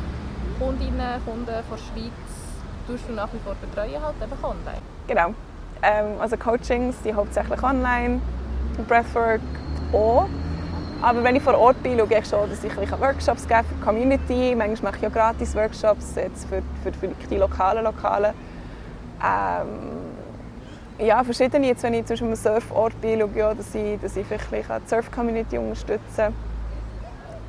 Kundinnen, 0.59 1.21
Kunden 1.25 1.45
von 1.45 1.77
der 1.77 1.83
Schweiz 1.83 2.44
tust 2.87 3.07
du 3.07 3.13
nach 3.13 3.31
wie 3.33 3.39
vor 3.39 3.55
betreuen, 3.55 4.01
halt 4.03 4.15
einfach 4.21 4.43
online? 4.43 4.81
Genau. 5.07 5.33
Ähm, 5.81 6.19
also 6.19 6.37
Coachings, 6.37 6.95
die 7.03 7.13
hauptsächlich 7.13 7.61
online, 7.61 8.21
Breathwork 8.87 9.41
auch. 9.93 10.27
Aber 11.01 11.23
wenn 11.23 11.35
ich 11.35 11.43
vor 11.43 11.57
Ort 11.57 11.81
bin, 11.83 11.97
schaue 11.97 12.19
ich 12.19 12.27
schon, 12.27 12.49
dass 12.49 12.63
ich 12.63 12.99
Workshops 12.99 13.47
gebe 13.47 13.63
für 13.63 13.75
die 13.75 13.81
Community. 13.81 14.55
Manchmal 14.55 14.91
mache 14.91 15.01
ich 15.01 15.07
auch 15.07 15.13
gratis 15.13 15.53
Workshops 15.55 16.15
jetzt 16.15 16.47
für, 16.47 16.63
für, 16.83 16.91
für 16.93 17.07
die 17.29 17.37
lokalen 17.37 17.83
Lokale. 17.83 18.33
Ähm, 19.23 21.05
ja, 21.05 21.23
verschiedene. 21.23 21.67
Jetzt, 21.67 21.83
wenn 21.83 21.93
ich 21.93 22.05
zum 22.05 22.13
Beispiel 22.13 22.29
am 22.29 22.35
Surfort 22.35 23.01
bin, 23.01 23.19
schaue 23.19 23.29
ich 23.35 23.43
auch, 23.43 23.55
dass 23.55 23.75
ich, 23.75 23.99
dass 23.99 24.15
ich 24.15 24.25
vielleicht 24.25 24.51
die 24.51 24.89
Surf-Community 24.89 25.57
unterstütze. 25.57 26.31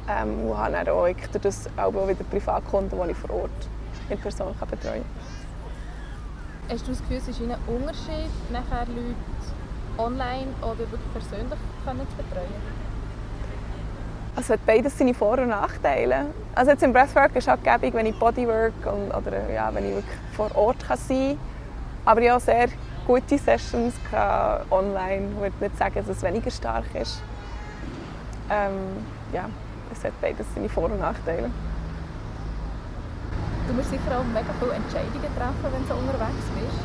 Ähm, 0.08 0.48
und 0.50 0.58
habe 0.58 0.72
dann 0.72 0.88
auch 0.88 1.08
das 1.40 1.68
auch 1.76 1.92
wieder 1.92 2.24
Privatkunden, 2.30 2.98
die 3.04 3.10
ich 3.10 3.16
vor 3.16 3.30
Ort 3.30 3.68
in 4.10 4.18
Person 4.18 4.54
kann 4.58 4.68
betreuen 4.68 5.02
kann. 5.02 6.70
Hast 6.70 6.86
du 6.86 6.90
das 6.90 7.00
Gefühl, 7.00 7.16
es 7.18 7.28
ist 7.28 7.40
ein 7.40 7.54
Unterschied, 7.66 8.30
nachher 8.50 8.86
Leute 8.86 9.14
online 9.98 10.48
oder 10.62 10.78
wirklich 10.78 11.12
persönlich 11.12 11.58
können 11.84 12.06
zu 12.08 12.16
betreuen? 12.16 12.86
Also 14.34 14.52
hat 14.52 14.66
beides 14.66 14.98
seine 14.98 15.14
Vor- 15.14 15.38
und 15.38 15.48
Nachteile. 15.48 16.26
Also 16.54 16.72
jetzt 16.72 16.82
im 16.82 16.92
Breathwork 16.92 17.34
ist 17.36 17.48
es 17.48 17.62
gäbig, 17.62 17.94
wenn 17.94 18.06
ich 18.06 18.18
Bodywork 18.18 18.74
und, 18.84 19.14
oder 19.14 19.50
ja, 19.50 19.70
wenn 19.72 19.86
ich 19.86 19.94
wirklich 19.94 20.18
vor 20.32 20.54
Ort 20.54 20.86
kann 20.86 20.98
sein 20.98 21.38
kann. 22.04 22.18
Aber 22.18 22.30
habe 22.30 22.40
sehr 22.40 22.68
gute 23.06 23.38
Sessions 23.38 23.94
online. 24.70 25.28
Ich 25.34 25.40
würde 25.40 25.54
nicht 25.60 25.78
sagen, 25.78 25.94
dass 25.94 26.08
es 26.08 26.22
weniger 26.22 26.50
stark 26.50 26.94
ist. 26.94 27.22
Ähm, 28.50 29.04
ja, 29.32 29.48
es 29.92 30.04
hat 30.04 30.20
beides 30.20 30.46
seine 30.54 30.68
Vor- 30.68 30.90
und 30.90 31.00
Nachteile. 31.00 31.50
Du 33.66 33.72
musst 33.74 33.90
sicher 33.90 34.12
auch 34.14 34.24
mega 34.30 34.52
viele 34.60 34.74
Entscheidungen 34.78 35.32
treffen, 35.34 35.68
wenn 35.74 35.84
du 35.86 35.94
unterwegs 35.94 36.46
bist. 36.54 36.80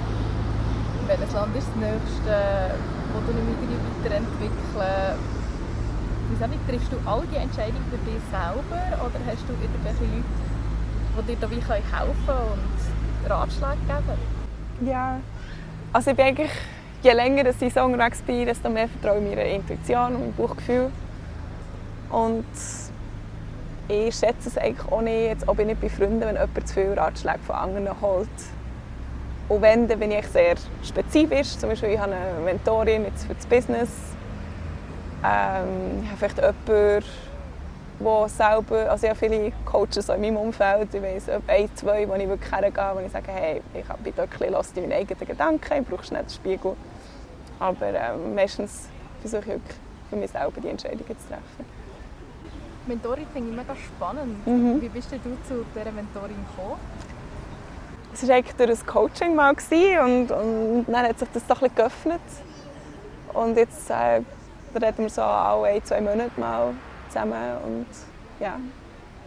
Welches 1.08 1.34
Land 1.34 1.56
ist 1.56 1.68
das 1.68 1.78
nächste, 1.78 2.36
wo 3.14 3.20
du 3.22 3.32
dich 3.34 3.46
wieder 3.62 3.78
weiterentwickeln 4.02 5.42
wie 6.32 6.48
nicht, 6.48 6.68
triffst 6.68 6.92
du 6.92 6.98
all 7.10 7.24
die 7.32 7.36
Entscheidungen 7.36 7.84
für 7.90 7.98
dich 8.10 8.22
selber 8.32 9.06
oder 9.06 9.20
hast 9.28 9.44
du 9.48 9.54
irgendwelche 9.54 10.04
Leute, 10.04 11.28
die 11.28 11.36
dir 11.36 11.38
dabei 11.42 11.56
helfen 11.56 12.54
und 12.54 13.30
Ratschläge 13.30 13.82
geben? 13.88 14.90
Ja, 14.90 15.20
also 15.94 16.12
ich 16.12 16.18
bin 16.18 16.26
eigentlich, 16.26 16.52
je 17.04 17.12
länger 17.12 17.46
ich 17.46 17.74
so 17.74 17.84
unterwegs 17.84 18.22
bin, 18.22 18.46
desto 18.46 18.70
mehr 18.70 18.88
vertraue 18.88 19.22
ich 19.22 19.30
meiner 19.30 19.46
Intuition 19.46 20.16
und 20.16 20.22
meinem 20.22 20.34
Bauchgefühl. 20.34 20.90
Und 22.10 22.46
ich 23.92 24.16
schätze 24.16 24.48
es 24.50 24.58
eigentlich 24.58 24.92
auch 24.92 25.02
nicht, 25.02 25.28
jetzt 25.28 25.48
auch 25.48 25.56
nicht 25.56 25.82
bei 25.82 25.90
Freunden, 25.90 26.22
wenn 26.22 26.36
jemand 26.36 26.68
zu 26.68 26.74
viele 26.74 26.98
Ratschläge 26.98 27.40
von 27.40 27.56
anderen 27.56 28.02
holt. 28.02 28.28
Und 29.50 29.62
wenn, 29.62 29.88
dann 29.88 30.00
bin 30.00 30.12
ich 30.12 30.26
sehr 30.28 30.56
spezifisch. 30.84 31.58
Zum 31.58 31.70
Beispiel, 31.70 31.90
ich 31.90 32.00
habe 32.00 32.14
eine 32.14 32.40
Mentorin 32.44 33.04
jetzt 33.04 33.26
für 33.26 33.34
das 33.34 33.46
Business 33.46 33.90
ähm, 35.24 36.02
ich 36.04 36.10
habe 36.10 36.18
vielleicht 36.18 36.38
jemanden, 36.38 37.04
der 38.00 38.30
selber, 38.30 38.90
also 38.90 39.06
ich 39.06 39.10
habe 39.12 39.20
viele 39.20 39.52
Coaches 39.66 40.10
in 40.10 40.22
meinem 40.22 40.38
Umfeld, 40.38 40.94
ich 40.94 41.02
weiss, 41.02 41.30
ein, 41.30 41.70
zwei, 41.76 42.08
wo 42.10 42.16
ich 42.16 42.28
wirklich 42.28 42.52
hergehe, 42.52 42.92
wo 42.96 43.00
ich 43.06 43.12
sage, 43.12 43.32
hey, 43.32 43.62
ich 43.74 43.86
bin 43.86 44.14
dort 44.16 44.30
ein 44.42 44.52
bisschen 44.52 44.84
in 44.84 44.90
meinen 44.90 45.00
eigenen 45.00 45.28
Gedanken, 45.28 45.82
ich 45.82 45.88
brauche 45.88 46.04
schnell 46.04 46.24
den 46.24 46.30
Spiegel. 46.30 46.76
Aber 47.60 47.88
ähm, 47.88 48.34
meistens 48.34 48.88
versuche 49.20 49.42
ich 49.42 49.48
wirklich 49.48 49.78
für 50.10 50.16
mich 50.16 50.32
selber 50.32 50.60
die 50.60 50.70
Entscheidungen 50.70 51.06
zu 51.06 51.28
treffen. 51.28 51.81
Mentorin 52.92 53.26
finde 53.32 53.52
ich 53.52 53.56
mega 53.56 53.76
spannend. 53.76 54.46
Mhm. 54.46 54.82
Wie 54.82 54.90
bist 54.90 55.12
du 55.12 55.18
zu 55.48 55.66
dieser 55.74 55.92
Mentorin 55.92 56.36
gekommen? 56.56 56.80
Es 58.14 58.28
war 58.28 58.36
eigentlich 58.36 58.56
durch 58.56 58.70
ein 58.70 58.86
Coaching 58.86 59.36
mal 59.36 59.56
und, 60.04 60.32
und 60.32 60.86
dann 60.88 61.08
hat 61.08 61.18
sich 61.18 61.30
das 61.34 61.48
so 61.48 61.54
ein 61.54 61.60
bisschen 61.60 61.76
geöffnet. 61.76 62.22
Und 63.34 63.56
jetzt 63.56 63.90
äh, 63.90 64.22
reden 64.76 64.98
wir 64.98 65.10
so 65.10 65.22
alle 65.22 65.68
ein, 65.68 65.86
zwei 65.86 66.02
Monate 66.02 66.38
mal 66.38 66.74
zusammen 67.08 67.58
und 67.66 67.86
ja, 68.42 68.60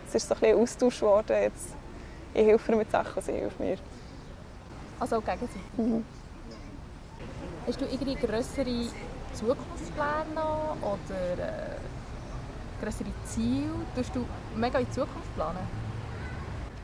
es 0.06 0.14
ist 0.14 0.28
so 0.28 0.34
ein 0.34 0.40
bisschen 0.40 0.58
Austausch 0.60 1.00
geworden. 1.00 1.36
Jetzt, 1.40 1.74
ich 2.34 2.46
helfe 2.46 2.72
ihr 2.72 2.78
mit 2.78 2.90
Sachen, 2.90 3.22
sie 3.22 3.32
hilft 3.32 3.58
mir. 3.58 3.78
Also 5.00 5.20
gegenseitig. 5.20 5.62
Mhm. 5.78 6.04
Hast 7.66 7.80
du 7.80 7.86
irgendwie 7.86 8.14
größere 8.14 8.88
Zukunftspläne 9.32 10.44
oder 10.82 11.42
äh, 11.42 11.93
größere 12.82 13.08
Ziele? 13.24 13.70
Tust 13.94 14.14
du 14.14 14.24
mega 14.56 14.78
in 14.78 14.86
die 14.86 14.92
Zukunft 14.92 15.34
planen? 15.34 15.58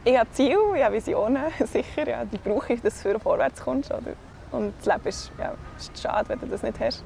Ich 0.05 0.19
habe 0.19 0.31
Ziele, 0.33 0.59
ich 0.77 0.83
habe 0.83 0.95
Visionen, 0.95 1.43
sicher. 1.65 2.09
Ja, 2.09 2.25
die 2.25 2.39
brauche 2.39 2.73
ich, 2.73 2.81
dass 2.81 3.03
du 3.03 3.19
vorwärts 3.19 3.61
kommst. 3.61 3.91
Oder? 3.91 4.15
Und 4.51 4.75
das 4.79 4.87
Leben 4.87 5.09
ist, 5.09 5.33
ja, 5.39 5.53
ist 5.79 6.01
schade, 6.01 6.29
wenn 6.29 6.41
du 6.41 6.47
das 6.47 6.63
nicht 6.63 6.81
hast. 6.81 7.05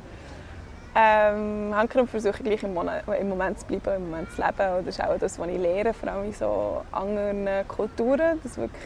Ähm, 0.97 1.75
Hankerum 1.75 2.07
versuche 2.07 2.37
ich 2.39 2.45
gleich 2.45 2.63
im, 2.63 2.73
Monat, 2.73 3.03
im, 3.19 3.29
Moment 3.29 3.59
zu 3.59 3.67
bleiben, 3.67 3.97
im 3.97 4.11
Moment 4.11 4.31
zu 4.31 4.41
leben. 4.41 4.79
Und 4.79 4.87
das 4.87 4.99
ist 4.99 5.05
auch 5.05 5.19
das, 5.19 5.39
was 5.39 5.49
ich 5.49 5.59
lehre, 5.59 5.93
vor 5.93 6.09
allem 6.09 6.27
in 6.27 6.33
so 6.33 6.83
anderen 6.93 7.67
Kulturen. 7.67 8.41
Das 8.45 8.57
wirklich 8.57 8.81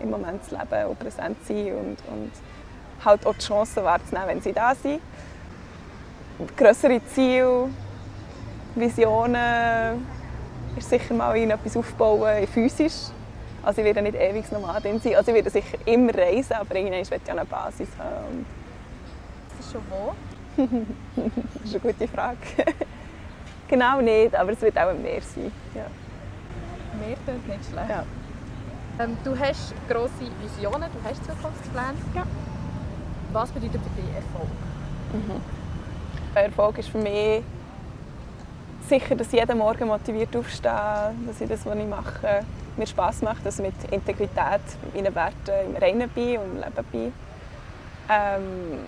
im 0.00 0.10
Moment 0.10 0.44
zu 0.44 0.56
leben 0.56 0.86
und 0.88 0.98
präsent 0.98 1.38
zu 1.46 1.54
sein 1.54 1.74
und, 1.74 1.96
und 2.12 2.32
halt 3.04 3.26
auch 3.26 3.34
die 3.34 3.40
Chancen 3.40 3.84
wahrzunehmen, 3.84 4.28
wenn 4.28 4.40
sie 4.42 4.52
da 4.52 4.74
sind. 4.74 5.00
Größere 6.56 7.00
Ziele, 7.06 7.68
Visionen, 8.74 10.06
ist 10.76 10.88
sicher 10.88 11.14
mal 11.14 11.36
in 11.36 11.50
etwas 11.50 11.76
aufbauen, 11.76 12.46
physisch. 12.48 13.10
Also 13.62 13.80
ich 13.80 13.86
werde 13.86 14.02
nicht 14.02 14.16
ewig 14.16 14.50
Nomadin 14.52 15.00
sein. 15.00 15.14
Also 15.16 15.30
ich 15.30 15.36
werde 15.36 15.50
sicher 15.50 15.78
immer 15.86 16.14
reisen, 16.14 16.54
aber 16.54 16.74
irgendwann 16.74 16.98
möchte 16.98 17.20
ich 17.24 17.30
eine 17.30 17.44
Basis 17.44 17.88
haben. 17.98 18.44
Das 19.56 19.66
ist 19.66 19.72
schon 19.72 19.82
wo? 19.88 20.14
das 21.62 21.70
ist 21.70 21.82
eine 21.82 21.92
gute 21.92 22.08
Frage. 22.08 22.36
genau 23.68 24.00
nicht, 24.00 24.34
aber 24.34 24.52
es 24.52 24.60
wird 24.60 24.76
auch 24.76 24.92
mehr 24.92 25.22
sein. 25.22 25.50
Ja. 25.74 25.86
Mehr 26.98 27.16
klingt 27.24 27.48
nicht 27.48 27.70
schlecht. 27.70 27.88
Ja. 27.88 28.04
Ähm, 28.98 29.16
du 29.24 29.38
hast 29.38 29.72
grosse 29.88 30.30
Visionen, 30.42 30.88
du 30.92 31.08
hast 31.08 31.24
Zukunftspläne. 31.24 31.94
Ja. 32.14 32.24
Was 33.32 33.50
bedeutet 33.50 33.80
für 33.82 34.00
dich 34.00 34.14
Erfolg? 34.14 34.48
Mhm. 35.12 35.40
Erfolg 36.34 36.78
ist 36.78 36.88
für 36.90 36.98
mich 36.98 37.42
sicher, 38.88 39.14
dass 39.14 39.28
ich 39.28 39.40
jeden 39.40 39.58
Morgen 39.58 39.88
motiviert 39.88 40.34
aufstehe, 40.36 41.14
dass 41.26 41.40
ich 41.40 41.48
das, 41.48 41.64
was 41.64 41.76
ich 41.76 41.86
mache, 41.86 42.44
mir 42.76 42.86
Spass 42.86 43.22
macht, 43.22 43.44
dass 43.44 43.58
ich 43.58 43.66
mit 43.66 43.92
Integrität, 43.92 44.60
mit 44.84 44.94
meinen 44.94 45.14
Werten 45.14 45.70
im 45.70 45.76
Reinen 45.76 46.08
bin 46.10 46.38
und 46.38 46.50
im 46.52 46.56
Leben 46.56 46.84
bin. 46.92 47.12
Ähm, 48.08 48.78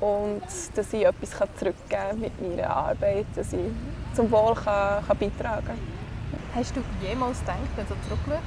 und 0.00 0.42
dass 0.74 0.92
ich 0.92 1.06
etwas 1.06 1.30
zurückgeben 1.30 1.76
kann 1.88 2.20
mit 2.20 2.32
meiner 2.40 2.70
Arbeit, 2.74 3.26
dass 3.36 3.52
ich 3.52 3.60
zum 4.14 4.30
Wohl 4.30 4.54
kann, 4.54 5.06
kann 5.06 5.18
beitragen 5.18 5.66
kann. 5.66 5.78
Hast 6.54 6.74
du 6.74 6.80
jemals 7.00 7.38
gedacht, 7.40 7.58
wenn 7.76 7.86
du 7.86 7.94
zurückschaust, 8.08 8.42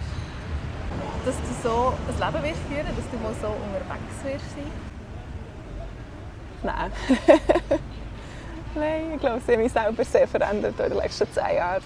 dass 1.25 1.35
du 1.35 1.67
so 1.67 1.93
ein 2.09 2.33
Leben 2.33 2.43
wirst 2.43 2.61
führen 2.67 2.95
dass 2.95 3.09
du 3.09 3.17
mal 3.23 3.33
so 3.41 3.47
unterwegs 3.47 4.23
wirst 4.23 4.51
sein? 4.51 4.71
Nein. 6.63 6.91
Nein, 8.75 9.13
ich 9.15 9.19
glaube, 9.19 9.37
ich 9.37 9.47
habe 9.47 9.63
mich 9.63 9.71
selber 9.71 10.03
sehr 10.03 10.27
verändert 10.27 10.79
in 10.79 10.89
den 10.89 10.97
letzten 10.97 11.31
zehn 11.31 11.55
Jahren. 11.55 11.83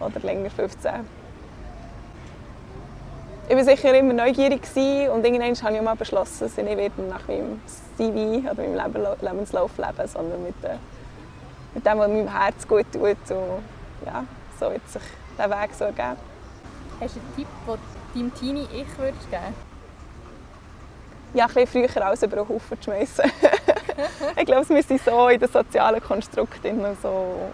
Oder 0.00 0.20
länger, 0.20 0.50
15 0.50 1.04
ich 3.48 3.56
war 3.56 3.64
sicher 3.64 3.94
immer 3.94 4.12
neugierig 4.12 4.60
und 5.10 5.24
irgendwann 5.24 5.62
habe 5.62 5.76
ich 5.76 5.82
mal 5.82 5.96
beschlossen, 5.96 6.40
dass 6.40 6.58
ich 6.58 6.64
nicht 6.64 6.98
nach 6.98 7.26
meinem 7.26 7.62
CV 7.96 8.46
oder 8.50 8.62
meinem 8.62 9.16
Lebenslauf 9.22 9.78
leben 9.78 10.06
sondern 10.06 10.42
mit, 10.42 10.62
äh, 10.64 10.76
mit 11.74 11.86
dem, 11.86 11.98
was 11.98 12.08
meinem 12.08 12.28
Herz 12.28 12.68
gut 12.68 12.84
tut. 12.92 13.02
Und, 13.02 13.62
ja, 14.04 14.24
so 14.60 14.70
wird 14.70 14.86
sich 14.90 15.02
der 15.38 15.48
Weg 15.48 15.70
so 15.72 15.84
ergeben. 15.84 16.18
Hast 17.00 17.16
du 17.16 17.20
einen 17.20 17.36
Tipp, 17.36 17.46
den 18.14 18.20
deinem 18.20 18.34
Teenie 18.34 18.68
ich 18.70 18.98
würdest 18.98 19.30
geben 19.30 19.54
Ja, 21.32 21.46
ein 21.46 21.54
bisschen 21.54 21.88
früher 21.88 22.04
alles 22.04 22.22
über 22.22 22.36
den 22.36 22.48
Haufen 22.48 22.82
zu 22.82 22.84
schmeißen. 22.84 23.24
ich 24.36 24.46
glaube, 24.46 24.62
es 24.62 24.68
müsste 24.68 24.98
so 24.98 25.28
in 25.28 25.40
den 25.40 25.48
sozialen 25.48 26.00
Konstrukten 26.02 26.96
so 27.02 27.50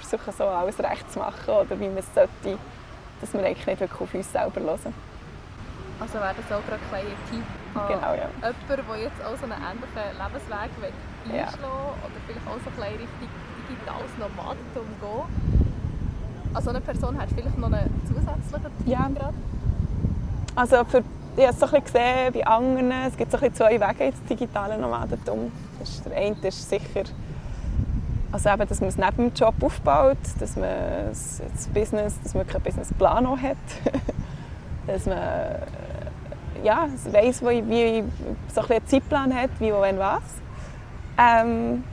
versuchen, 0.00 0.32
so 0.36 0.44
alles 0.44 0.78
recht 0.78 1.12
zu 1.12 1.18
machen 1.18 1.48
oder 1.48 1.78
wie 1.78 1.88
man 1.88 1.98
es 1.98 2.14
sollte 2.14 2.58
dass 3.22 3.32
wir 3.32 3.44
eigentlich 3.44 3.66
nicht 3.66 3.80
wirklich 3.80 4.00
auf 4.00 4.14
uns 4.14 4.32
selber 4.32 4.60
hören. 4.60 4.94
Also 6.00 6.14
wäre 6.14 6.34
das 6.34 6.58
auch 6.58 6.66
gerade 6.66 6.82
ein 6.92 7.06
Tipp 7.30 7.44
an 7.74 7.88
genau, 7.88 8.14
ja. 8.14 8.28
jemanden, 8.42 8.88
der 8.90 8.98
jetzt 8.98 9.24
auch 9.24 9.38
so 9.38 9.44
einen 9.44 9.62
ähnlichen 9.62 10.10
Lebensweg 10.18 10.94
einschlagen 11.24 11.30
ja. 11.30 11.46
oder 12.02 12.18
vielleicht 12.26 12.46
auch 12.48 12.58
so 12.58 12.70
ein 12.70 12.74
bisschen 12.74 12.98
Richtung 12.98 13.30
digitales 13.70 14.12
Nomadentum 14.18 14.88
gehen. 15.00 15.74
Also 16.54 16.70
eine 16.70 16.80
Person 16.80 17.20
hat 17.20 17.28
vielleicht 17.30 17.56
noch 17.56 17.72
einen 17.72 18.02
zusätzlichen 18.06 18.78
Tipp 18.78 18.86
ja. 18.86 19.08
gerade? 19.08 19.34
Also 20.56 20.84
für, 20.84 21.04
ich 21.36 21.42
habe 21.42 21.52
es 21.52 21.60
so 21.60 21.66
ein 21.66 21.72
bisschen 21.72 21.84
gesehen 21.84 22.32
bei 22.32 22.46
anderen, 22.46 22.92
es 23.08 23.16
gibt 23.16 23.32
so 23.32 23.38
ein 23.38 23.54
zwei 23.54 23.80
Wege 23.80 24.04
ins 24.04 24.22
digitale 24.28 24.78
Nomadentum. 24.78 25.50
der 26.04 26.16
eine 26.16 26.36
ist 26.42 26.68
sicher 26.68 27.04
also 28.32 28.48
eben, 28.48 28.66
dass 28.66 28.80
man 28.80 28.88
es 28.88 28.96
neben 28.96 29.16
dem 29.16 29.34
Job 29.34 29.54
aufbaut, 29.60 30.16
dass 30.40 30.56
man 30.56 30.70
das 31.10 31.68
Business, 31.74 32.14
dass 32.22 32.34
man 32.34 32.46
keinen 32.46 32.62
Businessplan 32.62 33.42
hat, 33.42 33.56
dass 34.86 35.04
man 35.04 35.18
ja, 36.64 36.88
weiss, 37.10 37.42
wie, 37.42 37.68
wie 37.68 38.04
so 38.52 38.62
ein 38.62 38.70
einen 38.70 38.86
Zeitplan 38.86 39.34
hat, 39.34 39.50
wie, 39.58 39.72
wo, 39.72 39.82
wenn, 39.82 39.98
was. 39.98 40.22
Ähm, 41.18 41.84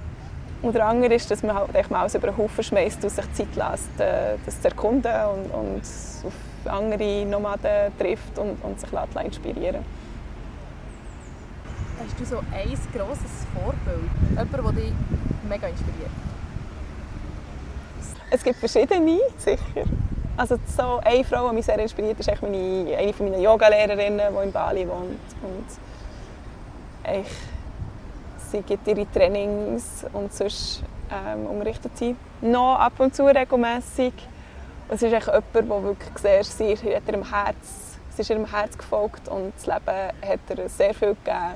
und 0.62 0.76
der 0.76 0.86
andere 0.86 1.14
ist, 1.16 1.30
dass 1.30 1.44
man 1.44 1.56
halt 1.56 1.92
mal 1.92 2.02
alles 2.02 2.16
über 2.16 2.28
den 2.28 2.38
Haufen 2.38 2.64
schmeißt 2.64 3.04
und 3.04 3.10
sich 3.10 3.34
Zeit 3.34 3.56
lässt, 3.56 4.00
äh, 4.00 4.36
das 4.46 4.62
zu 4.62 4.68
erkunden 4.68 5.12
und, 5.12 5.52
und 5.52 5.82
auf 6.26 6.34
andere 6.66 7.26
Nomaden 7.26 7.92
trifft 7.98 8.38
und, 8.38 8.58
und 8.64 8.80
sich 8.80 8.90
inspirieren 9.24 9.84
Hast 12.00 12.20
du 12.20 12.26
so 12.26 12.38
ein 12.38 12.78
grosses 12.94 13.46
Vorbild? 13.54 14.10
Jemand, 14.30 14.54
der 14.54 14.84
dich 14.84 14.94
mega 15.48 15.68
inspiriert? 15.68 16.12
Es 18.32 18.44
gibt 18.44 18.58
verschiedene, 18.58 19.20
sicher. 19.38 19.86
Also 20.38 20.58
so 20.78 21.02
eine 21.04 21.24
Frau, 21.26 21.50
die 21.50 21.56
mich 21.56 21.66
sehr 21.66 21.78
inspiriert, 21.80 22.18
ist 22.18 22.42
meine, 22.42 22.96
eine 22.98 23.14
meiner 23.20 23.40
Yogalehrerinnen, 23.40 24.34
die 24.34 24.44
in 24.44 24.52
Bali 24.54 24.88
wohnt. 24.88 25.20
Und 25.44 25.66
ich, 27.14 27.28
sie 28.50 28.62
gibt 28.62 28.88
ihre 28.88 29.06
Trainings 29.12 30.06
und 30.14 30.34
sonst 30.34 30.84
ähm, 31.12 31.46
unterrichtet 31.48 31.98
sie 31.98 32.16
noch 32.42 32.76
ab 32.76 32.94
und 33.00 33.14
zu 33.14 33.26
regelmäßig. 33.26 34.14
Es 34.92 35.04
ist 35.04 35.12
jemand, 35.12 35.44
der 35.54 35.84
wirklich 35.84 36.18
sehr, 36.18 36.44
sie 36.44 36.72
ist 36.72 36.84
ihrem 36.84 37.32
Herz, 37.32 38.00
sie 38.16 38.22
ist 38.22 38.30
ihrem 38.30 38.50
Herz 38.50 38.78
gefolgt 38.78 39.28
und 39.28 39.54
das 39.56 39.68
Leben 39.68 39.86
hat 40.28 40.58
ihr 40.58 40.70
sehr 40.70 40.94
viel 40.96 41.10
gegeben 41.10 41.56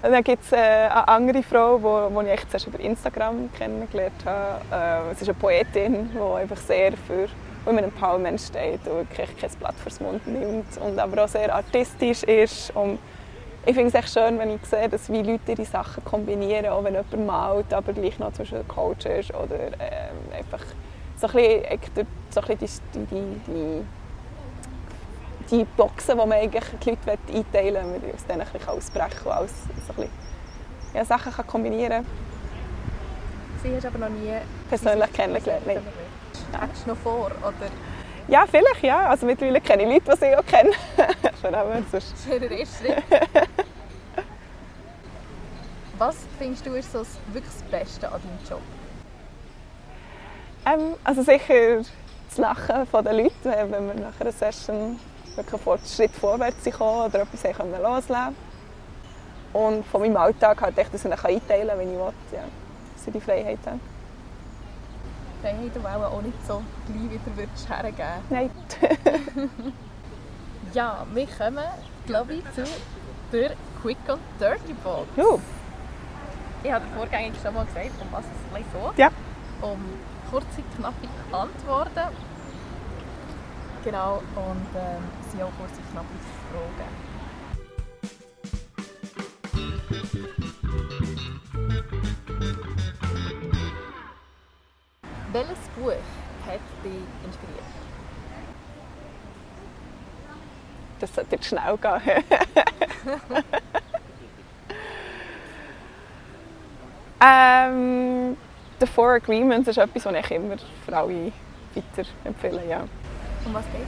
und 0.00 0.12
dann 0.12 0.22
gibt 0.22 0.44
es 0.44 0.52
äh, 0.52 0.56
eine 0.56 1.08
andere 1.08 1.42
Frau, 1.42 1.76
die 2.08 2.30
ich 2.30 2.48
zuerst 2.48 2.68
über 2.68 2.78
Instagram 2.78 3.52
kennengelernt 3.52 4.24
habe. 4.24 4.60
Äh, 4.70 5.12
es 5.12 5.22
ist 5.22 5.28
eine 5.28 5.38
Poetin, 5.38 6.10
die 6.14 6.40
einfach 6.40 6.56
sehr 6.56 6.92
für 6.92 7.28
Women 7.64 7.84
Empowerment 7.84 8.40
steht 8.40 8.86
und 8.86 8.98
wirklich 8.98 9.36
kein 9.36 9.50
Blatt 9.58 9.74
fürs 9.82 10.00
Mund 10.00 10.24
nimmt 10.24 10.78
und 10.78 11.00
aber 11.00 11.24
auch 11.24 11.28
sehr 11.28 11.52
artistisch 11.52 12.22
ist. 12.22 12.70
Und 12.76 13.00
ich 13.66 13.74
finde 13.74 13.88
es 13.88 13.94
echt 13.94 14.12
schön, 14.12 14.38
wenn 14.38 14.50
ich 14.50 14.64
sehe, 14.66 14.88
dass 14.88 15.10
wie 15.10 15.22
Leute 15.22 15.50
ihre 15.50 15.64
Sachen 15.64 16.04
kombinieren, 16.04 16.66
auch 16.66 16.84
wenn 16.84 16.94
jemand 16.94 17.26
malt, 17.26 17.74
aber 17.74 17.92
gleich 17.92 18.20
noch 18.20 18.32
zwischen 18.34 18.66
Coach 18.68 19.04
ist 19.04 19.34
oder 19.34 19.56
äh, 19.56 20.38
einfach 20.38 20.64
so 21.20 21.26
ein 21.26 21.32
bisschen, 21.32 22.06
so 22.30 22.40
ein 22.40 22.56
bisschen 22.56 22.82
die, 22.94 23.06
die, 23.06 23.40
die 23.46 23.84
die 25.50 25.64
Boxen, 25.64 26.18
die 26.18 26.26
man 26.26 26.32
eigentlich 26.32 26.64
die 26.84 26.90
Leute 26.90 27.18
einteilen 27.34 27.90
möchte, 27.90 28.14
aus 28.14 28.26
denen 28.26 28.42
ein 28.42 28.48
bisschen 28.52 28.68
ausbrechen 28.68 29.24
und 29.24 29.32
alles 29.32 29.52
so 29.86 29.92
ein 29.92 29.96
bisschen, 29.96 30.10
ja, 30.94 31.04
Sachen 31.04 31.32
kann 31.32 31.46
kombinieren 31.46 32.04
Sie 33.62 33.74
hast 33.74 33.86
aber 33.86 33.98
noch 33.98 34.08
nie 34.08 34.34
persönlich 34.68 35.12
kennengelernt. 35.12 35.66
Nein. 35.66 35.82
Hättest 36.60 36.86
du 36.86 36.90
noch 36.90 36.96
vor? 36.98 37.26
Oder? 37.26 37.70
Ja, 38.28 38.44
vielleicht, 38.48 38.82
ja. 38.82 39.08
Also 39.08 39.26
mittlerweile 39.26 39.60
kenne 39.60 39.82
ich 39.82 39.88
Leute, 39.88 40.12
die 40.12 40.26
sie 40.26 40.36
auch 40.36 40.46
kennen. 40.46 40.72
Von 41.40 41.52
dem 41.52 41.84
sonst... 41.90 42.12
Das 42.12 42.20
ist 42.20 42.28
der 42.28 42.50
erste 42.50 42.84
Schritt. 42.84 43.02
Was 45.98 46.16
findest 46.38 46.64
du 46.66 46.74
ist 46.74 46.92
so 46.92 47.04
wirklich 47.32 47.52
das 47.52 47.62
Beste 47.64 48.06
an 48.06 48.20
deinem 48.22 48.38
Job? 48.48 48.62
Ähm, 50.68 50.94
also 51.04 51.22
sicher 51.22 51.82
das 52.28 52.38
Lachen 52.38 52.86
der 53.04 53.12
Leute, 53.12 53.32
wenn 53.44 53.70
wir 53.70 53.94
nach 53.94 54.20
einer 54.20 54.32
Session 54.32 54.98
wirklich 55.34 55.66
einen 55.66 55.78
Schritt 55.86 56.12
vorwärts 56.12 56.64
gekommen 56.64 57.06
oder 57.06 57.20
etwas 57.22 57.42
loslassen 57.42 58.06
konnte. 58.12 58.34
Und 59.52 59.86
von 59.86 60.02
meinem 60.02 60.16
Alltag 60.16 60.60
halt 60.60 60.76
ich 60.76 60.88
das 60.88 61.06
einteilen 61.06 61.68
kann, 61.68 61.78
wie 61.78 61.84
ich 61.84 61.90
will. 61.90 62.12
Ja, 62.32 62.44
dass 62.94 63.06
ich 63.06 63.12
die 63.12 63.20
Freiheit 63.20 63.58
habe. 63.64 63.80
Freiheit, 65.40 65.70
die 65.74 65.78
auch 66.06 66.22
nicht 66.22 66.46
so 66.46 66.62
gleich 66.86 67.10
wieder 67.10 67.36
würdest 67.36 67.68
hergeben 67.68 68.24
Nein. 68.28 68.50
ja, 70.74 71.06
wir 71.14 71.26
kommen, 71.26 71.64
glaube 72.06 72.34
ich, 72.34 72.44
zu 72.54 72.64
der 73.32 73.52
Quick 73.80 73.96
und 74.08 74.20
Dirty 74.40 74.74
Box. 74.82 75.06
Uh. 75.16 75.38
Ich 76.62 76.72
habe 76.72 76.84
vorgängig 76.96 77.34
schon 77.42 77.54
mal 77.54 77.64
gesagt, 77.64 77.92
um 78.02 78.08
was 78.10 78.24
es 78.24 78.50
gleich 78.50 78.64
geht. 78.64 78.98
Ja. 78.98 79.10
Um 79.62 79.78
kurze, 80.30 80.62
knappe 80.76 81.08
Antworten. 81.32 82.14
Genau, 83.84 84.22
und 84.36 84.66
ähm, 84.76 85.02
sind 85.30 85.42
auch 85.42 85.52
kurze, 85.58 85.80
knappe 85.92 86.08
Fragen. 86.50 87.08
Welches 95.32 95.58
Buch 95.76 95.92
hat 96.46 96.60
dich 96.84 97.02
inspiriert? 97.24 97.64
Das 101.00 101.14
sollte 101.14 101.36
jetzt 101.36 101.46
schnell 101.46 101.76
gehen. 101.76 102.00
ähm, 107.20 108.36
The 108.80 108.86
Four 108.86 109.14
Agreements 109.14 109.68
ist 109.68 109.78
etwas, 109.78 110.02
das 110.04 110.14
ich 110.14 110.30
immer 110.30 110.56
für 110.84 110.96
alle 110.96 111.32
weiterempfehle. 111.74 112.62
Ja. 112.68 112.84
Um 113.44 113.54
was 113.54 113.64
geht 113.66 113.82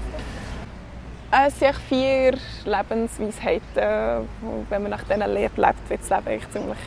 es 1.43 1.47
Es 1.55 1.59
sind 1.59 1.77
vier 1.89 2.35
Lebensweisheiten. 2.65 4.29
Wenn 4.69 4.83
man 4.83 4.91
nach 4.91 5.05
denen 5.05 5.33
lebt, 5.33 5.57
lebt 5.59 5.91
wird 5.91 6.01
das 6.01 6.11
Leben 6.11 6.29
eigentlich 6.29 6.51
ziemlich 6.51 6.79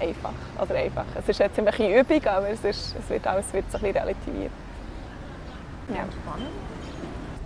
einfach. 0.00 0.32
Oder 0.60 0.74
einfach. 0.76 1.04
Es 1.16 1.28
ist 1.28 1.40
eine 1.40 1.52
ziemliche 1.52 2.00
Übung, 2.00 2.26
aber 2.26 2.48
es, 2.48 2.64
ist, 2.64 2.96
es 2.98 3.08
wird 3.10 3.26
alles 3.26 3.52
wird 3.52 3.70
so 3.70 3.78
ein 3.78 3.82
bisschen 3.84 3.98
relativiert. 4.02 4.52
Ja. 5.88 6.04
Spannend. 6.10 6.48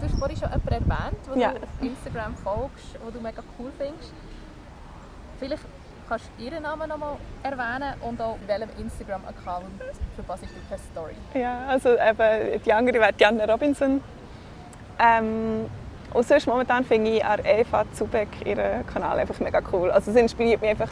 Du 0.01 0.07
hast 0.07 0.19
vorhin 0.19 0.37
schon 0.37 0.49
jemanden 0.51 0.69
erwähnt, 0.91 1.27
den 1.35 1.41
Ja. 1.41 1.51
du 1.53 1.57
auf 1.63 1.69
Instagram 1.83 2.37
folgst, 2.37 2.95
den 2.95 3.13
du 3.15 3.21
mega 3.21 3.43
cool 3.59 3.71
findest. 3.79 4.13
Vielleicht 5.39 5.65
kannst 6.09 6.27
du 6.39 6.45
ihren 6.45 6.63
Namen 6.63 6.89
noch 6.89 6.99
mal 6.99 7.17
erwähnen 7.43 7.95
und 8.03 8.21
auch 8.21 8.37
in 8.41 8.49
welchem 8.49 8.71
Instagram-Account 8.79 9.65
verpasst 10.15 10.43
du 10.45 10.47
keine 10.69 10.81
Story. 10.93 11.15
Ja, 11.35 11.67
also 11.69 11.91
eben, 11.91 12.63
die 12.63 12.73
andere 12.73 13.01
wäre 13.01 13.13
Diana 13.13 13.45
Robinson. 13.45 14.01
Ähm, 14.99 15.67
und 16.15 16.27
sonst 16.27 16.47
momentan 16.47 16.85
finde 16.85 17.11
ich 17.11 17.25
an 17.25 17.41
Eva 17.45 17.85
Zubek 17.93 18.29
ihren 18.47 18.87
Kanal 18.87 19.19
einfach 19.19 19.39
mega 19.41 19.61
cool. 19.73 19.91
Also 19.91 20.11
es 20.11 20.17
inspiriert 20.17 20.61
mich 20.61 20.71
einfach, 20.71 20.91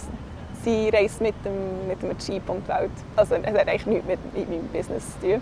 sie 0.62 0.90
reist 0.90 1.20
mit 1.20 1.34
dem, 1.44 1.86
mit 1.86 2.02
dem 2.02 2.16
Jeep 2.18 2.48
um 2.48 2.62
die 2.62 2.68
Welt. 2.68 2.90
Also 3.16 3.36
es 3.36 3.46
hat 3.46 3.68
eigentlich 3.68 3.86
nichts 3.86 4.06
mit, 4.06 4.34
mit 4.34 4.48
meinem 4.50 4.68
Business 4.68 5.18
zu 5.20 5.26
tun. 5.26 5.40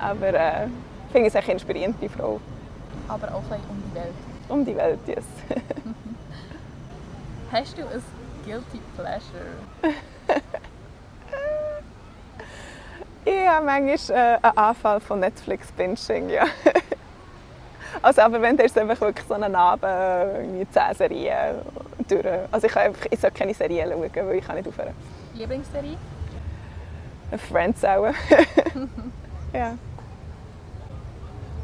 Aber 0.00 0.34
äh, 0.34 0.66
ich 0.66 1.12
finde 1.12 1.28
es 1.28 1.34
echt 1.34 1.48
inspirierend, 1.48 1.96
die 2.00 2.08
Frau. 2.08 2.40
Aber 3.08 3.28
auch 3.28 3.50
ein 3.50 3.60
um 3.68 3.82
die 3.88 3.94
Welt. 3.94 4.14
Um 4.48 4.64
die 4.64 4.76
Welt, 4.76 4.98
yes. 5.06 5.24
Hast 7.52 7.78
du 7.78 7.82
ein 7.82 8.02
Guilty 8.44 8.80
Pleasure? 8.96 9.54
Habe 13.54 13.66
manchmal 13.66 14.18
äh, 14.18 14.38
einen 14.42 14.58
Anfall 14.58 15.00
von 15.00 15.20
Netflix-Binging, 15.20 16.30
ja. 16.30 16.44
Also, 18.02 18.22
aber 18.22 18.42
wenn, 18.42 18.58
es 18.58 18.76
einfach 18.76 19.00
wirklich 19.00 19.26
so 19.26 19.34
ein 19.34 19.54
Abend, 19.54 19.84
irgendwie 19.84 20.68
10 20.68 20.94
Serien 20.94 21.54
durch. 22.08 22.26
Also 22.50 22.66
ich, 22.66 22.72
kann 22.72 22.82
einfach, 22.82 23.06
ich 23.08 23.20
soll 23.20 23.30
keine 23.30 23.54
Serien 23.54 23.88
schauen, 23.88 24.26
weil 24.26 24.34
ich 24.34 24.44
kann 24.44 24.56
nicht 24.56 24.68
aufhören. 24.68 24.94
Lieblingsserie? 25.32 25.96
Friends 27.48 27.84
auch. 27.84 28.06
ja. 29.54 29.78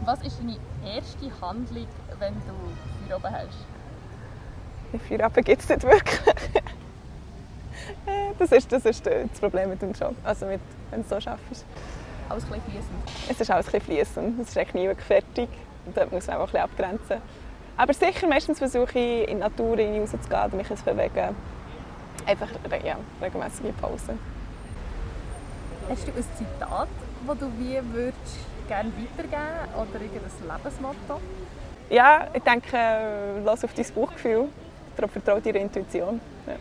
Was 0.05 0.23
ist 0.23 0.39
deine 0.39 0.57
erste 0.95 1.41
Handlung, 1.43 1.89
wenn 2.21 2.35
du 2.35 3.09
Feuer 3.09 3.17
oben 3.17 3.35
hast? 3.35 3.80
Die 4.93 4.99
Feierabend 4.99 5.47
gibt 5.47 5.63
es 5.63 5.69
nicht 5.69 5.83
wirklich. 5.83 6.21
Äh, 8.07 8.33
das, 8.39 8.53
ist, 8.53 8.71
das 8.73 8.85
ist 8.85 9.05
das 9.05 9.41
Problem 9.41 9.71
mit 9.71 9.83
dem 9.83 9.93
Job, 9.93 10.15
also 10.25 10.47
mit, 10.47 10.61
wenn 10.91 11.03
du 11.03 11.09
so 11.09 11.17
arbeitest. 11.17 11.65
Alles 12.29 12.45
ein 12.45 12.61
fließend. 12.63 13.29
Es 13.29 13.41
ist 13.41 13.51
alles 13.51 13.75
ein 13.75 13.81
fließend, 13.81 14.41
es 14.41 14.49
ist 14.49 14.59
eigentlich 14.59 14.75
nie 14.75 14.87
wirklich 14.87 15.07
fertig. 15.07 15.49
Und 15.87 15.97
dort 15.97 16.13
muss 16.13 16.27
man 16.27 16.37
auch 16.37 16.41
ein 16.41 16.47
bisschen 16.47 16.61
abgrenzen. 16.61 17.17
Aber 17.77 17.93
sicher, 17.93 18.27
meistens 18.29 18.59
versuche 18.59 18.99
ich 18.99 19.29
in 19.29 19.37
die 19.37 19.43
Natur 19.43 19.79
rauszugehen, 19.79 20.57
mich 20.57 20.69
zu 20.69 20.85
bewegen. 20.85 21.35
Einfach 22.27 22.49
ja, 22.85 22.97
regelmäßige 23.21 23.73
Pausen. 23.81 24.19
Hast 25.89 26.07
du 26.07 26.13
ein 26.13 26.25
Zitat, 26.37 26.89
das 27.27 27.39
du 27.39 27.47
wie 27.59 27.81
würdest 27.93 28.39
gerne 28.69 28.93
weitergeben 28.93 29.75
oder 29.75 30.01
irgendein 30.01 30.63
Lebensmotto? 30.63 31.21
Ja, 31.89 32.29
ich 32.33 32.43
denke, 32.43 32.77
äh, 32.77 33.41
lass 33.45 33.65
auf 33.65 33.75
dein 33.75 33.87
Bauchgefühl. 33.95 34.49
Darauf 35.01 35.13
vertraue 35.13 35.41
deiner 35.41 35.61
Intuition. 35.61 36.21
Ja. 36.47 36.57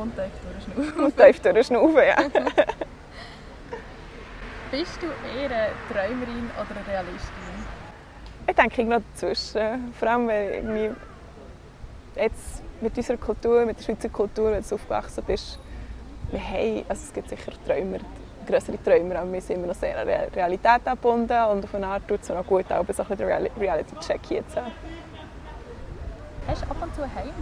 Und 0.00 0.14
tief 0.14 0.32
durchschnaufen. 0.42 1.04
Und 1.04 1.16
tief 1.16 1.40
durchschnaufen, 1.40 1.96
ja. 1.96 2.16
Bist 4.70 4.98
du 5.02 5.06
eher 5.06 5.50
eine 5.50 5.68
Träumerin 5.90 6.50
oder 6.54 6.70
eine 6.74 6.86
Realistin? 6.88 7.30
Ich 8.46 8.54
denke 8.54 8.80
irgendwo 8.80 9.00
dazwischen. 9.12 9.92
Vor 9.98 10.08
allem, 10.08 10.28
weil 10.28 10.50
irgendwie 10.54 10.90
jetzt 12.14 12.62
mit 12.80 12.96
unserer 12.96 13.18
Kultur, 13.18 13.66
mit 13.66 13.78
der 13.78 13.84
Schweizer 13.84 14.08
Kultur, 14.08 14.52
wenn 14.52 14.62
du 14.62 14.74
aufgewachsen 14.74 15.22
bist, 15.26 15.58
wir 16.30 16.40
haben, 16.40 16.84
also 16.88 17.02
es 17.04 17.12
gibt 17.12 17.28
sicher 17.28 17.52
Träumer, 17.66 17.98
größere 18.46 18.82
Träumer, 18.82 19.16
aber 19.16 19.32
wir 19.32 19.40
sind 19.40 19.56
immer 19.56 19.66
noch 19.68 19.74
sehr 19.74 19.98
an 19.98 20.08
Realität 20.08 20.80
angebunden 20.84 21.44
und 21.44 21.64
auf 21.64 21.74
eine 21.74 21.86
Art 21.86 22.08
tut 22.08 22.22
es 22.22 22.30
auch 22.30 22.44
gut, 22.46 22.64
auch 22.72 22.76
so 22.76 22.80
ein 22.80 22.86
bisschen 22.86 23.16
den 23.18 23.28
Reali- 23.28 23.50
Reality-Check 23.60 24.22
zu 24.48 24.56
haben. 24.56 24.72
Hast 26.46 26.62
du 26.62 26.70
ab 26.70 26.76
und 26.82 26.94
zu 26.94 27.02
Heimweh? 27.02 27.32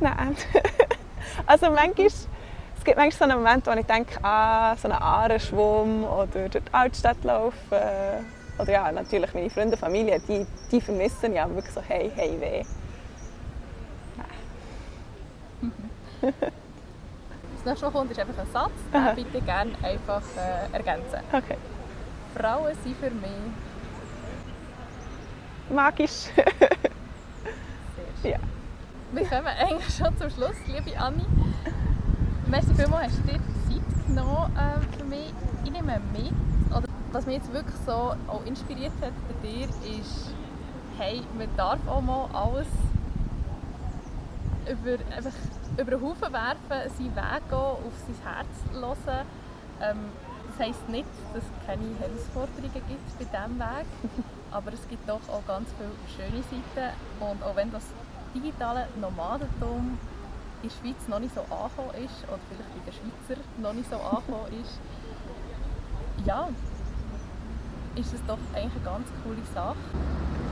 Nein. 0.00 0.36
also 1.46 1.70
manchmal, 1.70 2.06
es 2.06 2.28
gibt 2.84 2.96
manchmal 2.96 3.10
so 3.10 3.24
einen 3.24 3.42
Moment, 3.42 3.66
wo 3.66 3.70
ich 3.72 3.86
denke, 3.86 4.22
ah, 4.22 4.76
so 4.76 4.88
einen 4.88 4.98
Aarenschwumm 5.00 6.04
oder 6.04 6.48
durch 6.48 6.64
die 6.64 6.72
Altstadt 6.72 7.22
laufen. 7.24 7.56
Oder 8.58 8.72
ja, 8.72 8.90
natürlich 8.92 9.34
meine 9.34 9.50
Freunde, 9.50 9.76
Familie, 9.76 10.20
die, 10.20 10.46
die 10.70 10.80
vermissen 10.80 11.32
ja 11.32 11.48
wirklich 11.48 11.72
so, 11.72 11.80
hey, 11.80 12.10
hey, 12.14 12.40
weh. 12.40 12.64
Nächste, 17.68 17.86
was 17.86 17.92
kommt, 17.92 18.10
ist 18.10 18.18
einfach 18.20 18.38
ein 18.38 18.52
Satz, 18.52 18.70
Aha. 18.92 19.12
den 19.12 19.24
bitte 19.24 19.44
gerne 19.44 19.72
einfach 19.82 20.22
äh, 20.36 20.74
ergänzen. 20.74 21.20
Okay. 21.32 21.56
Frauen 22.34 22.74
sind 22.82 22.96
für 22.96 23.10
mich 23.10 23.30
Magisch. 25.70 26.28
Ja. 28.24 28.38
Wir 29.12 29.24
kommen 29.26 29.46
eigentlich 29.46 29.94
schon 29.96 30.16
zum 30.18 30.28
Schluss, 30.28 30.56
liebe 30.66 30.98
Anni. 30.98 31.24
Merci 32.48 32.74
vielmals, 32.74 33.12
hast 33.12 33.18
du 33.18 33.22
dir 33.22 33.38
Zeit 33.38 34.06
genommen 34.06 34.56
äh, 34.56 34.96
für 34.96 35.04
mich. 35.04 35.32
Ich 35.64 35.70
nehme 35.70 36.00
mit, 36.12 36.32
was 37.12 37.26
mich 37.26 37.36
jetzt 37.36 37.52
wirklich 37.52 37.76
so 37.86 37.92
auch 38.26 38.44
inspiriert 38.44 38.92
hat 39.00 39.12
bei 39.28 39.48
dir, 39.48 39.68
ist, 40.00 40.32
hey, 40.98 41.22
man 41.38 41.48
darf 41.56 41.78
auch 41.86 42.00
mal 42.00 42.28
alles 42.32 42.66
über, 44.68 44.98
einfach 45.14 45.32
über 45.78 45.90
den 45.92 46.02
Haufen 46.02 46.32
werfen, 46.32 46.90
seinen 46.98 47.16
Weg 47.16 47.48
gehen, 47.48 47.58
auf 47.58 47.92
sein 48.04 48.16
Herz 48.24 48.48
hören. 48.72 49.26
Ähm, 49.80 49.96
das 50.48 50.66
heisst 50.66 50.88
nicht, 50.88 51.08
dass 51.32 51.44
es 51.44 51.66
keine 51.66 51.84
Herausforderungen 52.00 52.82
gibt 52.88 53.18
bei 53.18 53.24
diesem 53.24 53.58
Weg, 53.60 53.86
aber 54.50 54.72
es 54.72 54.88
gibt 54.88 55.08
doch 55.08 55.20
auch 55.28 55.46
ganz 55.46 55.68
viele 55.76 55.90
schöne 56.16 56.42
Seiten. 56.42 56.94
Und 57.20 57.42
auch 57.42 57.56
wenn 57.56 57.70
das 57.70 57.84
digitale 58.34 58.88
Nomadentum 59.00 59.98
in 60.62 60.68
der 60.68 60.74
Schweiz 60.74 61.08
noch 61.08 61.20
nicht 61.20 61.34
so 61.34 61.40
angekommen 61.42 62.04
ist, 62.04 62.24
oder 62.26 62.40
vielleicht 62.48 62.70
bei 62.74 62.90
den 62.90 62.94
Schweizer 62.94 63.40
noch 63.62 63.72
nicht 63.72 63.90
so 63.90 63.96
angekommen 63.96 64.62
ist, 64.62 64.80
ja, 66.26 66.48
ist 67.94 68.12
es 68.14 68.20
doch 68.26 68.38
eigentlich 68.54 68.74
eine 68.74 68.84
ganz 68.84 69.06
coole 69.22 69.42
Sache. 69.54 69.76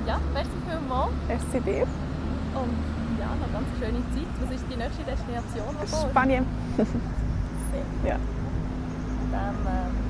Ja, 0.07 0.21
merci 0.33 0.51
vielmals 0.69 1.13
Merci 1.27 1.61
dir. 1.61 1.83
und 1.83 2.75
ja, 3.19 3.27
noch 3.27 3.47
eine 3.47 3.53
ganz 3.53 3.69
schöne 3.79 4.03
Zeit. 4.15 4.31
Was 4.41 4.55
ist 4.55 4.65
die 4.71 4.77
nächste 4.77 5.03
Destination? 5.03 6.11
Spanien. 6.11 6.47
Sehr. 6.77 8.11
Ja. 8.13 8.19
Dann, 9.33 9.55
ähm, 9.67 10.06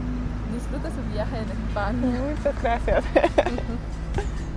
Disfruta 0.52 0.88
su 0.90 1.12
viaje 1.12 1.36
en 1.36 1.50
España. 1.50 2.20
Muchas 2.36 2.62
gracias. 2.62 3.04